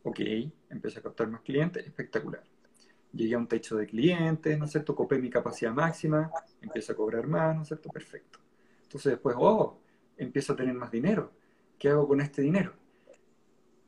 [0.04, 0.20] Ok,
[0.70, 1.86] empiezo a captar más clientes.
[1.86, 2.44] Espectacular.
[3.12, 4.96] Llegué a un techo de clientes, ¿no es cierto?
[4.96, 7.90] Copé mi capacidad máxima, empiezo a cobrar más, ¿no es cierto?
[7.90, 8.40] Perfecto.
[8.84, 9.80] Entonces después, oh,
[10.18, 11.32] empiezo a tener más dinero.
[11.78, 12.74] ¿Qué hago con este dinero?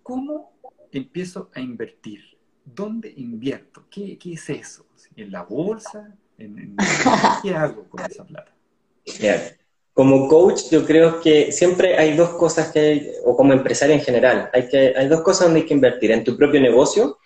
[0.01, 0.53] ¿Cómo
[0.91, 2.21] empiezo a invertir?
[2.63, 3.85] ¿Dónde invierto?
[3.89, 4.85] ¿Qué, es eso?
[5.15, 6.17] ¿En la bolsa?
[7.41, 8.51] Qué hago con esa plata?
[9.93, 14.01] Como coach, yo creo que siempre hay dos cosas que hay, o como empresario en
[14.01, 16.11] general, hay, que, hay dos cosas donde hay que invertir.
[16.11, 17.17] En tu propio negocio,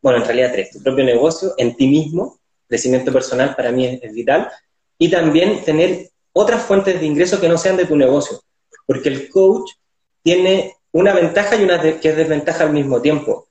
[0.00, 2.38] bueno, en realidad tres, tu propio negocio, en ti mismo,
[2.68, 4.50] crecimiento personal para mí es vital,
[4.98, 8.40] y también tener otras fuentes de ingreso que no sean de tu negocio.
[8.86, 9.72] Porque el coach
[10.22, 13.48] tiene una ventaja y una que es desventaja al mismo tiempo,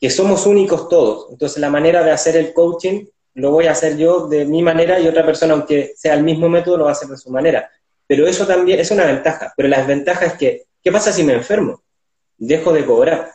[0.00, 1.28] que somos únicos todos.
[1.30, 4.98] Entonces la manera de hacer el coaching lo voy a hacer yo de mi manera
[5.00, 7.70] y otra persona, aunque sea el mismo método, lo va a hacer de su manera.
[8.06, 9.52] Pero eso también es una ventaja.
[9.56, 11.82] Pero la desventaja es que, ¿qué pasa si me enfermo?
[12.36, 13.32] Dejo de cobrar.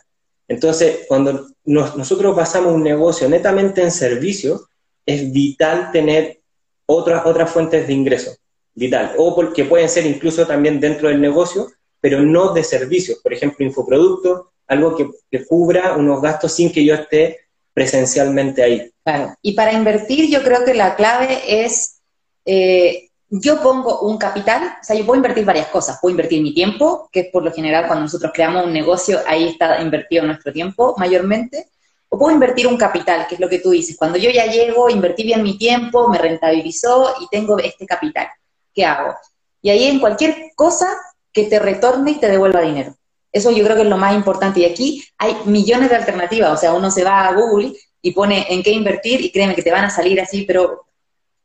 [0.48, 4.68] Entonces, cuando nosotros pasamos un negocio netamente en servicio,
[5.04, 6.40] es vital tener
[6.86, 8.32] otras, otras fuentes de ingreso
[8.74, 11.68] vital, o porque pueden ser incluso también dentro del negocio,
[12.00, 16.94] pero no de servicios, por ejemplo, infoproductos, algo que, cubra unos gastos sin que yo
[16.94, 17.40] esté
[17.80, 18.92] presencialmente ahí.
[19.02, 22.02] Claro, y para invertir yo creo que la clave es,
[22.44, 26.52] eh, yo pongo un capital, o sea, yo puedo invertir varias cosas, puedo invertir mi
[26.52, 30.52] tiempo, que es por lo general cuando nosotros creamos un negocio, ahí está invertido nuestro
[30.52, 31.70] tiempo mayormente,
[32.10, 34.90] o puedo invertir un capital, que es lo que tú dices, cuando yo ya llego,
[34.90, 38.28] invertí bien mi tiempo, me rentabilizó y tengo este capital.
[38.74, 39.14] ¿qué hago?
[39.62, 40.86] Y ahí en cualquier cosa
[41.32, 42.94] que te retorne y te devuelva dinero.
[43.32, 44.60] Eso yo creo que es lo más importante.
[44.60, 46.52] Y aquí hay millones de alternativas.
[46.52, 49.62] O sea, uno se va a Google y pone en qué invertir y créeme que
[49.62, 50.86] te van a salir así, pero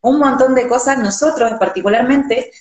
[0.01, 0.97] un montón de cosas.
[0.97, 2.51] Nosotros particularmente,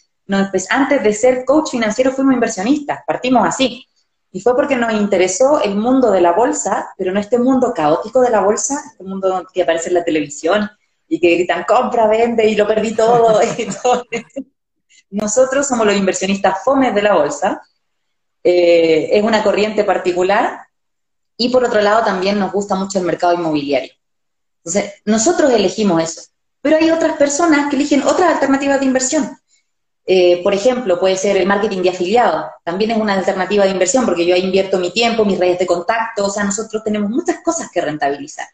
[0.70, 3.86] antes de ser coach financiero fuimos inversionistas, partimos así.
[4.32, 8.20] Y fue porque nos interesó el mundo de la bolsa, pero no este mundo caótico
[8.20, 10.68] de la bolsa, este mundo que aparece en la televisión
[11.08, 13.40] y que gritan compra, vende y lo perdí todo.
[13.58, 14.04] y todo.
[15.10, 17.62] Nosotros somos los inversionistas FOMES de la bolsa,
[18.46, 20.60] eh, es una corriente particular
[21.34, 23.92] y por otro lado también nos gusta mucho el mercado inmobiliario.
[24.62, 26.22] Entonces, nosotros elegimos eso,
[26.60, 29.38] pero hay otras personas que eligen otras alternativas de inversión.
[30.06, 34.04] Eh, por ejemplo, puede ser el marketing de afiliados, también es una alternativa de inversión
[34.04, 37.38] porque yo ahí invierto mi tiempo, mis redes de contacto, o sea, nosotros tenemos muchas
[37.42, 38.46] cosas que rentabilizar.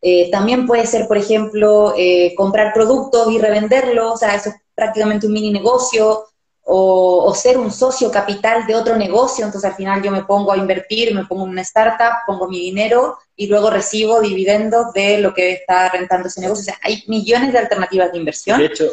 [0.00, 1.94] Eh, también puede ser, por ejemplo,
[2.34, 6.24] comprar productos y revenderlos, o sea, eso prácticamente un mini negocio,
[6.72, 10.56] o, ser un socio capital de otro negocio, entonces al final yo me pongo a
[10.56, 15.34] invertir, me pongo en una startup, pongo mi dinero y luego recibo dividendos de lo
[15.34, 16.62] que está rentando ese negocio.
[16.62, 18.60] O sea, hay millones de alternativas de inversión.
[18.60, 18.84] De hecho,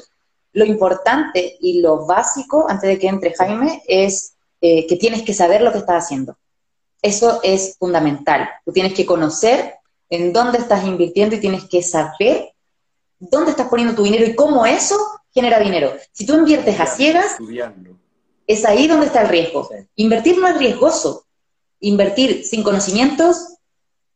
[0.54, 5.36] lo importante y lo básico, antes de que entre Jaime, es eh, que tienes que
[5.36, 6.36] saber lo que estás haciendo.
[7.04, 8.50] Eso es fundamental.
[8.66, 9.76] Tú tienes que conocer
[10.10, 12.54] en dónde estás invirtiendo y tienes que saber
[13.20, 14.98] dónde estás poniendo tu dinero y cómo eso
[15.38, 15.96] genera dinero.
[16.12, 17.38] Si tú inviertes a ciegas,
[18.48, 19.70] es ahí donde está el riesgo.
[19.96, 21.26] Invertir no es riesgoso.
[21.80, 23.58] Invertir sin conocimientos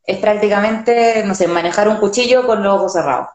[0.03, 3.27] es prácticamente, no sé, manejar un cuchillo con los ojos cerrados.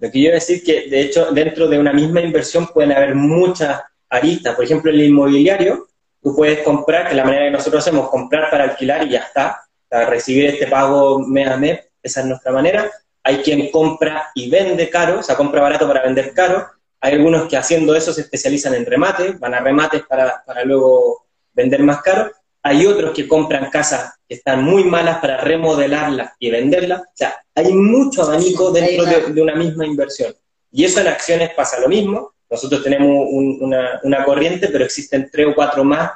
[0.00, 3.82] Lo que yo decir que, de hecho, dentro de una misma inversión pueden haber muchas
[4.08, 4.56] aristas.
[4.56, 5.86] Por ejemplo, el inmobiliario,
[6.20, 9.62] tú puedes comprar, que la manera que nosotros hacemos, comprar para alquilar y ya está.
[9.88, 12.90] Para recibir este pago mes a mes, esa es nuestra manera.
[13.22, 16.66] Hay quien compra y vende caro, o sea, compra barato para vender caro.
[17.06, 21.28] Hay algunos que haciendo eso se especializan en remate, van a remates para, para luego
[21.52, 22.32] vender más caro.
[22.64, 27.02] Hay otros que compran casas que están muy malas para remodelarlas y venderlas.
[27.02, 30.34] O sea, hay mucho abanico dentro de, una misma inversión.
[30.72, 32.32] Y eso en acciones pasa lo mismo.
[32.50, 36.10] Nosotros tenemos una, una, corriente, pero existen tres o cuatro más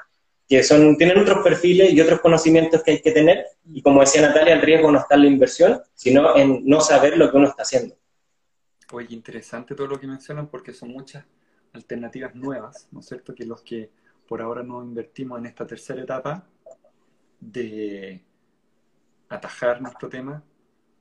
[0.49, 3.47] que son, tienen otros perfiles y otros conocimientos que hay que tener.
[3.73, 7.17] Y como decía Natalia, el riesgo no está en la inversión, sino en no saber
[7.17, 7.95] lo que uno está haciendo.
[8.93, 11.25] Oye, interesante todo lo que mencionan porque son muchas
[11.73, 13.35] alternativas nuevas, ¿no es cierto?
[13.35, 13.91] Que los que
[14.27, 16.45] por ahora no invertimos en esta tercera etapa
[17.39, 18.23] de
[19.29, 20.43] atajar nuestro tema,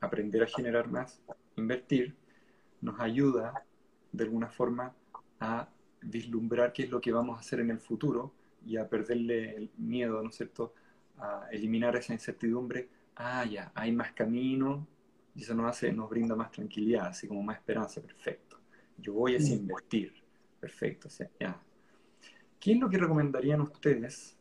[0.02, 1.20] aprender a generar más,
[1.56, 2.16] invertir,
[2.82, 3.66] nos ayuda
[4.12, 4.94] de alguna forma
[5.40, 5.68] a
[6.02, 8.32] vislumbrar qué es lo que vamos a hacer en el futuro
[8.66, 10.74] y a perderle el miedo, ¿no es cierto?
[11.18, 12.88] A eliminar esa incertidumbre.
[13.16, 14.88] Ah, ya, hay más camino,
[15.36, 18.58] y eso nos hace, nos brinda más tranquilidad, así como más esperanza, perfecto.
[18.98, 20.14] Yo voy a invertir,
[20.60, 21.58] perfecto, o sea, ya.
[22.60, 24.36] ¿Qué es lo que recomendarían ustedes?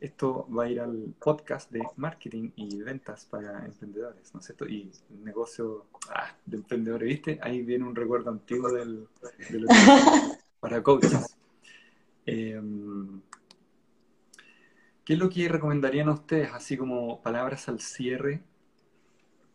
[0.00, 4.66] Esto va a ir al podcast de marketing y ventas para emprendedores, ¿no es cierto?
[4.66, 4.90] Y
[5.22, 7.38] negocio ah, de emprendedores, ¿viste?
[7.40, 9.06] Ahí viene un recuerdo antiguo del,
[9.48, 9.66] de
[10.60, 11.36] para coaches.
[12.26, 13.20] Em,
[15.04, 18.42] ¿Qué es lo que recomendarían a ustedes, así como palabras al cierre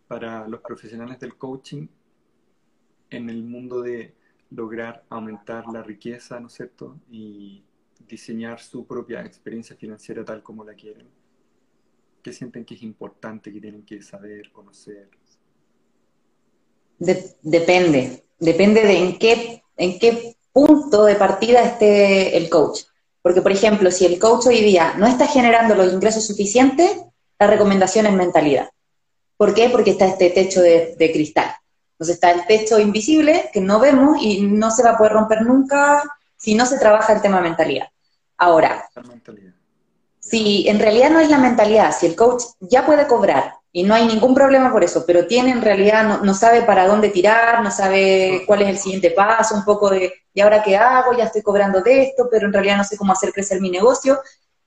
[0.08, 1.88] para los profesionales del coaching
[3.10, 4.14] en el mundo de
[4.51, 6.97] lograr aumentar la riqueza, ¿no es cierto?
[7.12, 7.64] Y
[8.08, 11.08] diseñar su propia experiencia financiera tal como la quieren.
[12.22, 15.10] ¿Qué sienten que es importante, que tienen que saber, conocer?
[16.99, 22.82] depende, depende de en qué, en qué punto de partida esté el coach.
[23.22, 26.97] Porque, por ejemplo, si el coach hoy día no está generando los ingresos suficientes,
[27.38, 28.70] la recomendación es mentalidad.
[29.38, 29.70] ¿Por qué?
[29.70, 31.56] Porque está este techo de, cristal.
[31.92, 35.44] Entonces está el techo invisible que no vemos y no se va a poder romper
[35.44, 36.04] nunca
[36.36, 37.88] si no se trabaja el tema mentalidad.
[38.38, 38.88] Ahora,
[40.20, 43.96] si en realidad no es la mentalidad, si el coach ya puede cobrar y no
[43.96, 47.72] hay ningún problema por eso, pero tiene en realidad, no, sabe para dónde tirar, no
[47.72, 51.16] sabe cuál es el siguiente paso, un poco de, ¿y ahora qué hago?
[51.16, 54.20] Ya estoy cobrando de esto, pero en realidad no sé cómo hacer crecer mi negocio.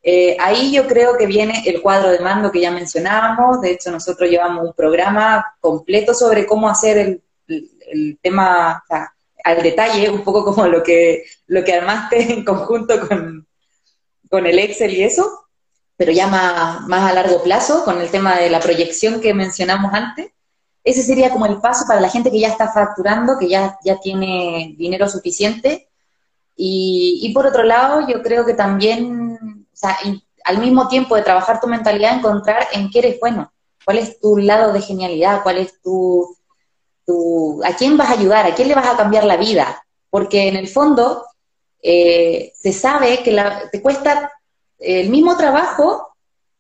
[0.03, 3.91] Eh, ahí yo creo que viene el cuadro de mando que ya mencionábamos, de hecho
[3.91, 8.83] nosotros llevamos un programa completo sobre cómo hacer el, tema
[9.45, 13.47] al detalle, un poco como lo que, lo que armaste en conjunto con,
[14.31, 15.49] con el Excel y eso,
[15.97, 19.93] pero ya más, más a largo plazo, con el tema de la proyección que mencionamos
[19.93, 20.31] antes.
[20.83, 24.01] Ese sería como el paso para la gente que ya está facturando, que ya, ya
[24.01, 25.89] tiene dinero suficiente.
[26.57, 29.99] Y, y por otro lado, yo creo que también sea,
[30.45, 33.53] al mismo tiempo de trabajar tu mentalidad, encontrar en qué eres bueno,
[33.85, 36.37] cuál es tu lado de genialidad, cuál es tu,
[37.07, 40.49] tu a quién vas a ayudar, a quién le vas a cambiar la vida, porque
[40.49, 41.25] en el fondo
[41.83, 43.37] eh, se sabe que
[43.73, 44.33] te cuesta
[44.79, 46.09] el mismo trabajo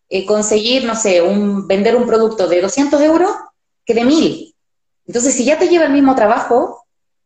[0.08, 3.30] eh, conseguir, no sé, un, vender un producto de 200 euros
[3.84, 4.54] que de 1000.
[5.06, 6.79] Entonces, si ya te lleva el mismo trabajo,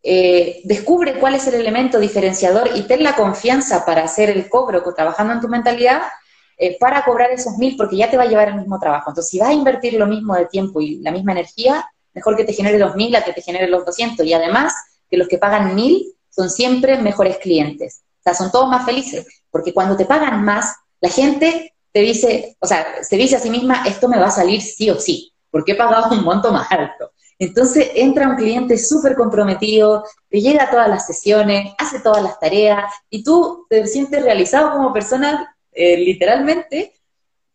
[0.07, 4.83] eh, descubre cuál es el elemento diferenciador y ten la confianza para hacer el cobro
[4.95, 6.03] trabajando en tu mentalidad
[6.59, 9.11] eh, para cobrar esos mil, porque ya te va a llevar el mismo trabajo.
[9.11, 12.45] Entonces, si vas a invertir lo mismo de tiempo y la misma energía, mejor que
[12.45, 14.25] te genere los mil a que te genere los 200.
[14.27, 14.75] Y además,
[15.11, 18.03] que los que pagan mil son siempre mejores clientes.
[18.21, 22.57] O sea, son todos más felices, porque cuando te pagan más, la gente te dice,
[22.61, 25.33] o sea, se dice a sí misma, esto me va a salir sí o sí,
[25.51, 27.13] porque he pagado un monto más alto.
[27.39, 32.39] Entonces entra un cliente súper comprometido, te llega a todas las sesiones, hace todas las
[32.39, 36.93] tareas y tú te sientes realizado como persona eh, literalmente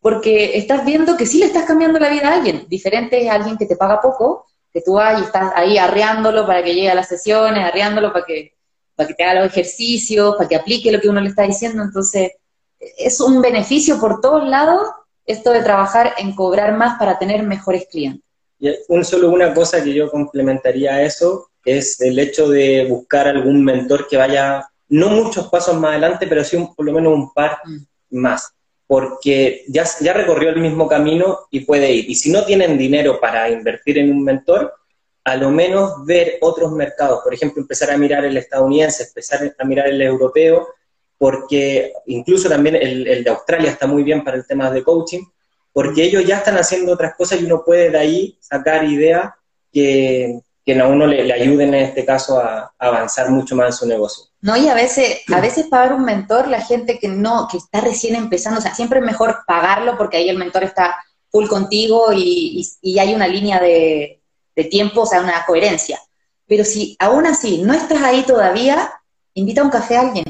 [0.00, 2.66] porque estás viendo que sí le estás cambiando la vida a alguien.
[2.68, 6.62] Diferente es alguien que te paga poco, que tú vas y estás ahí arreándolo para
[6.62, 8.54] que llegue a las sesiones, arreándolo para que,
[8.94, 11.82] para que te haga los ejercicios, para que aplique lo que uno le está diciendo.
[11.82, 12.32] Entonces,
[12.78, 14.88] es un beneficio por todos lados
[15.26, 18.29] esto de trabajar en cobrar más para tener mejores clientes.
[18.60, 23.26] Y un, solo una cosa que yo complementaría a eso es el hecho de buscar
[23.26, 27.32] algún mentor que vaya no muchos pasos más adelante, pero sí por lo menos un
[27.32, 28.18] par mm.
[28.18, 28.52] más,
[28.86, 32.10] porque ya, ya recorrió el mismo camino y puede ir.
[32.10, 34.74] Y si no tienen dinero para invertir en un mentor,
[35.24, 39.64] a lo menos ver otros mercados, por ejemplo, empezar a mirar el estadounidense, empezar a
[39.64, 40.68] mirar el europeo,
[41.18, 45.22] porque incluso también el, el, de Australia está muy bien para el tema de coaching,
[45.72, 49.30] porque ellos ya están haciendo otras cosas y uno puede de ahí sacar ideas
[49.72, 53.86] que, que a uno le, ayuden en este caso a, avanzar mucho más en su
[53.86, 54.24] negocio.
[54.40, 57.80] No, y a veces, a veces pagar un mentor, la gente que no, que está
[57.80, 60.96] recién empezando, o sea, siempre es mejor pagarlo porque ahí el mentor está
[61.30, 64.20] full contigo y, y, hay una línea de,
[64.56, 66.00] de, tiempo, o sea, una coherencia.
[66.46, 68.92] Pero si aún así no estás ahí todavía,
[69.34, 70.24] invita a un café a alguien.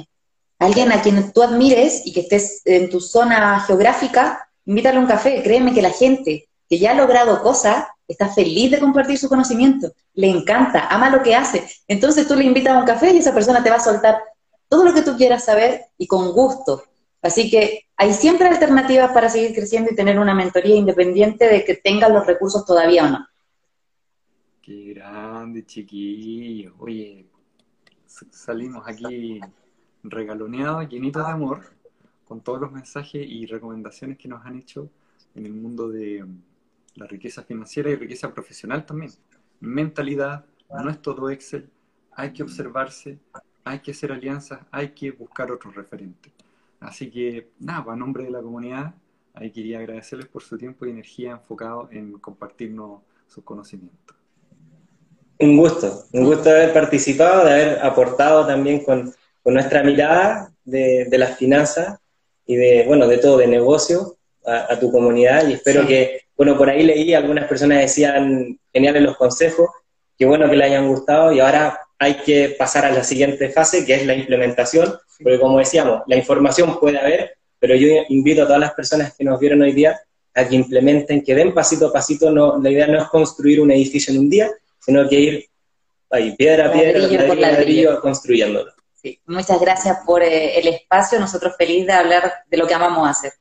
[0.58, 5.06] alguien a quien tú admires y que estés en tu zona geográfica, invítale a un
[5.06, 5.42] café.
[5.42, 9.92] Créeme que la gente que ya ha logrado cosas está feliz de compartir su conocimiento,
[10.14, 11.66] le encanta, ama lo que hace.
[11.88, 14.20] Entonces tú le invitas a un café y esa persona te va a soltar
[14.68, 16.84] todo lo que tú quieras saber y con gusto.
[17.20, 21.74] Así que hay siempre alternativas para seguir creciendo y tener una mentoría independiente de que
[21.74, 23.26] tengas los recursos todavía o no.
[24.62, 26.74] Qué grande, chiquillo.
[26.78, 27.26] Oye,
[28.30, 29.40] salimos aquí
[30.04, 31.79] regaloneados, llenitos de amor,
[32.30, 34.88] con todos los mensajes y recomendaciones que nos han hecho
[35.34, 36.24] en el mundo de,
[36.94, 39.10] la riqueza financiera y riqueza profesional también.
[39.58, 41.68] Mentalidad, no es todo Excel,
[42.12, 43.18] hay que observarse,
[43.64, 46.32] hay que hacer alianzas, hay que buscar otros referentes.
[46.78, 48.94] Así que, nada, a nombre de la comunidad,
[49.34, 54.16] ahí quería agradecerles por su tiempo y energía enfocado en compartirnos sus conocimientos.
[55.40, 59.12] Un gusto, un gusto haber participado, de haber aportado también con,
[59.44, 61.98] nuestra mirada de, las finanzas
[62.46, 65.46] y de, bueno, de todo, de negocio a, tu comunidad.
[65.48, 69.68] Y espero que bueno, por ahí leí, algunas personas decían geniales los consejos,
[70.18, 73.84] que bueno que le hayan gustado y ahora hay que pasar a la siguiente fase,
[73.84, 78.46] que es la implementación, porque como decíamos, la información puede haber, pero yo invito a
[78.46, 80.00] todas las personas que nos vieron hoy día
[80.32, 83.70] a que implementen, que den pasito a pasito, no, la idea no es construir un
[83.70, 85.46] edificio en un día, sino que ir
[86.08, 88.72] ahí, piedra a piedra, ladrillo, ladrillo, construyéndolo.
[89.02, 89.20] Sí.
[89.26, 93.32] Muchas gracias por eh, el espacio, nosotros felices de hablar de lo que amamos hacer.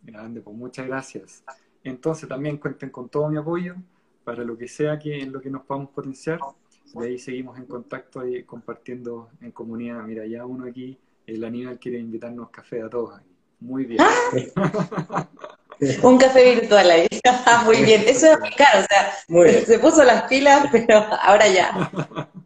[0.00, 1.42] Grande, pues muchas gracias.
[1.82, 3.74] Entonces también cuenten con todo mi apoyo
[4.24, 6.40] para lo que sea que en lo que nos podamos potenciar.
[6.94, 10.02] De ahí seguimos en contacto y compartiendo en comunidad.
[10.02, 13.20] Mira, ya uno aquí, el Aníbal quiere invitarnos café a todos.
[13.60, 14.00] Muy bien.
[16.02, 17.06] Un café virtual ahí.
[17.64, 18.02] Muy bien.
[18.06, 19.12] Eso es claro, o sea,
[19.64, 21.90] se puso las pilas, pero ahora ya.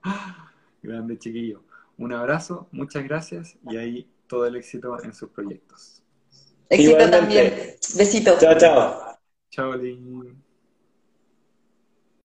[0.82, 1.62] Grande chiquillo.
[2.02, 6.02] Un abrazo, muchas gracias y ahí todo el éxito en sus proyectos.
[6.68, 7.76] Éxito también.
[7.96, 8.36] Besito.
[8.40, 9.18] Chao, chao.
[9.48, 10.41] Ciao, Lin.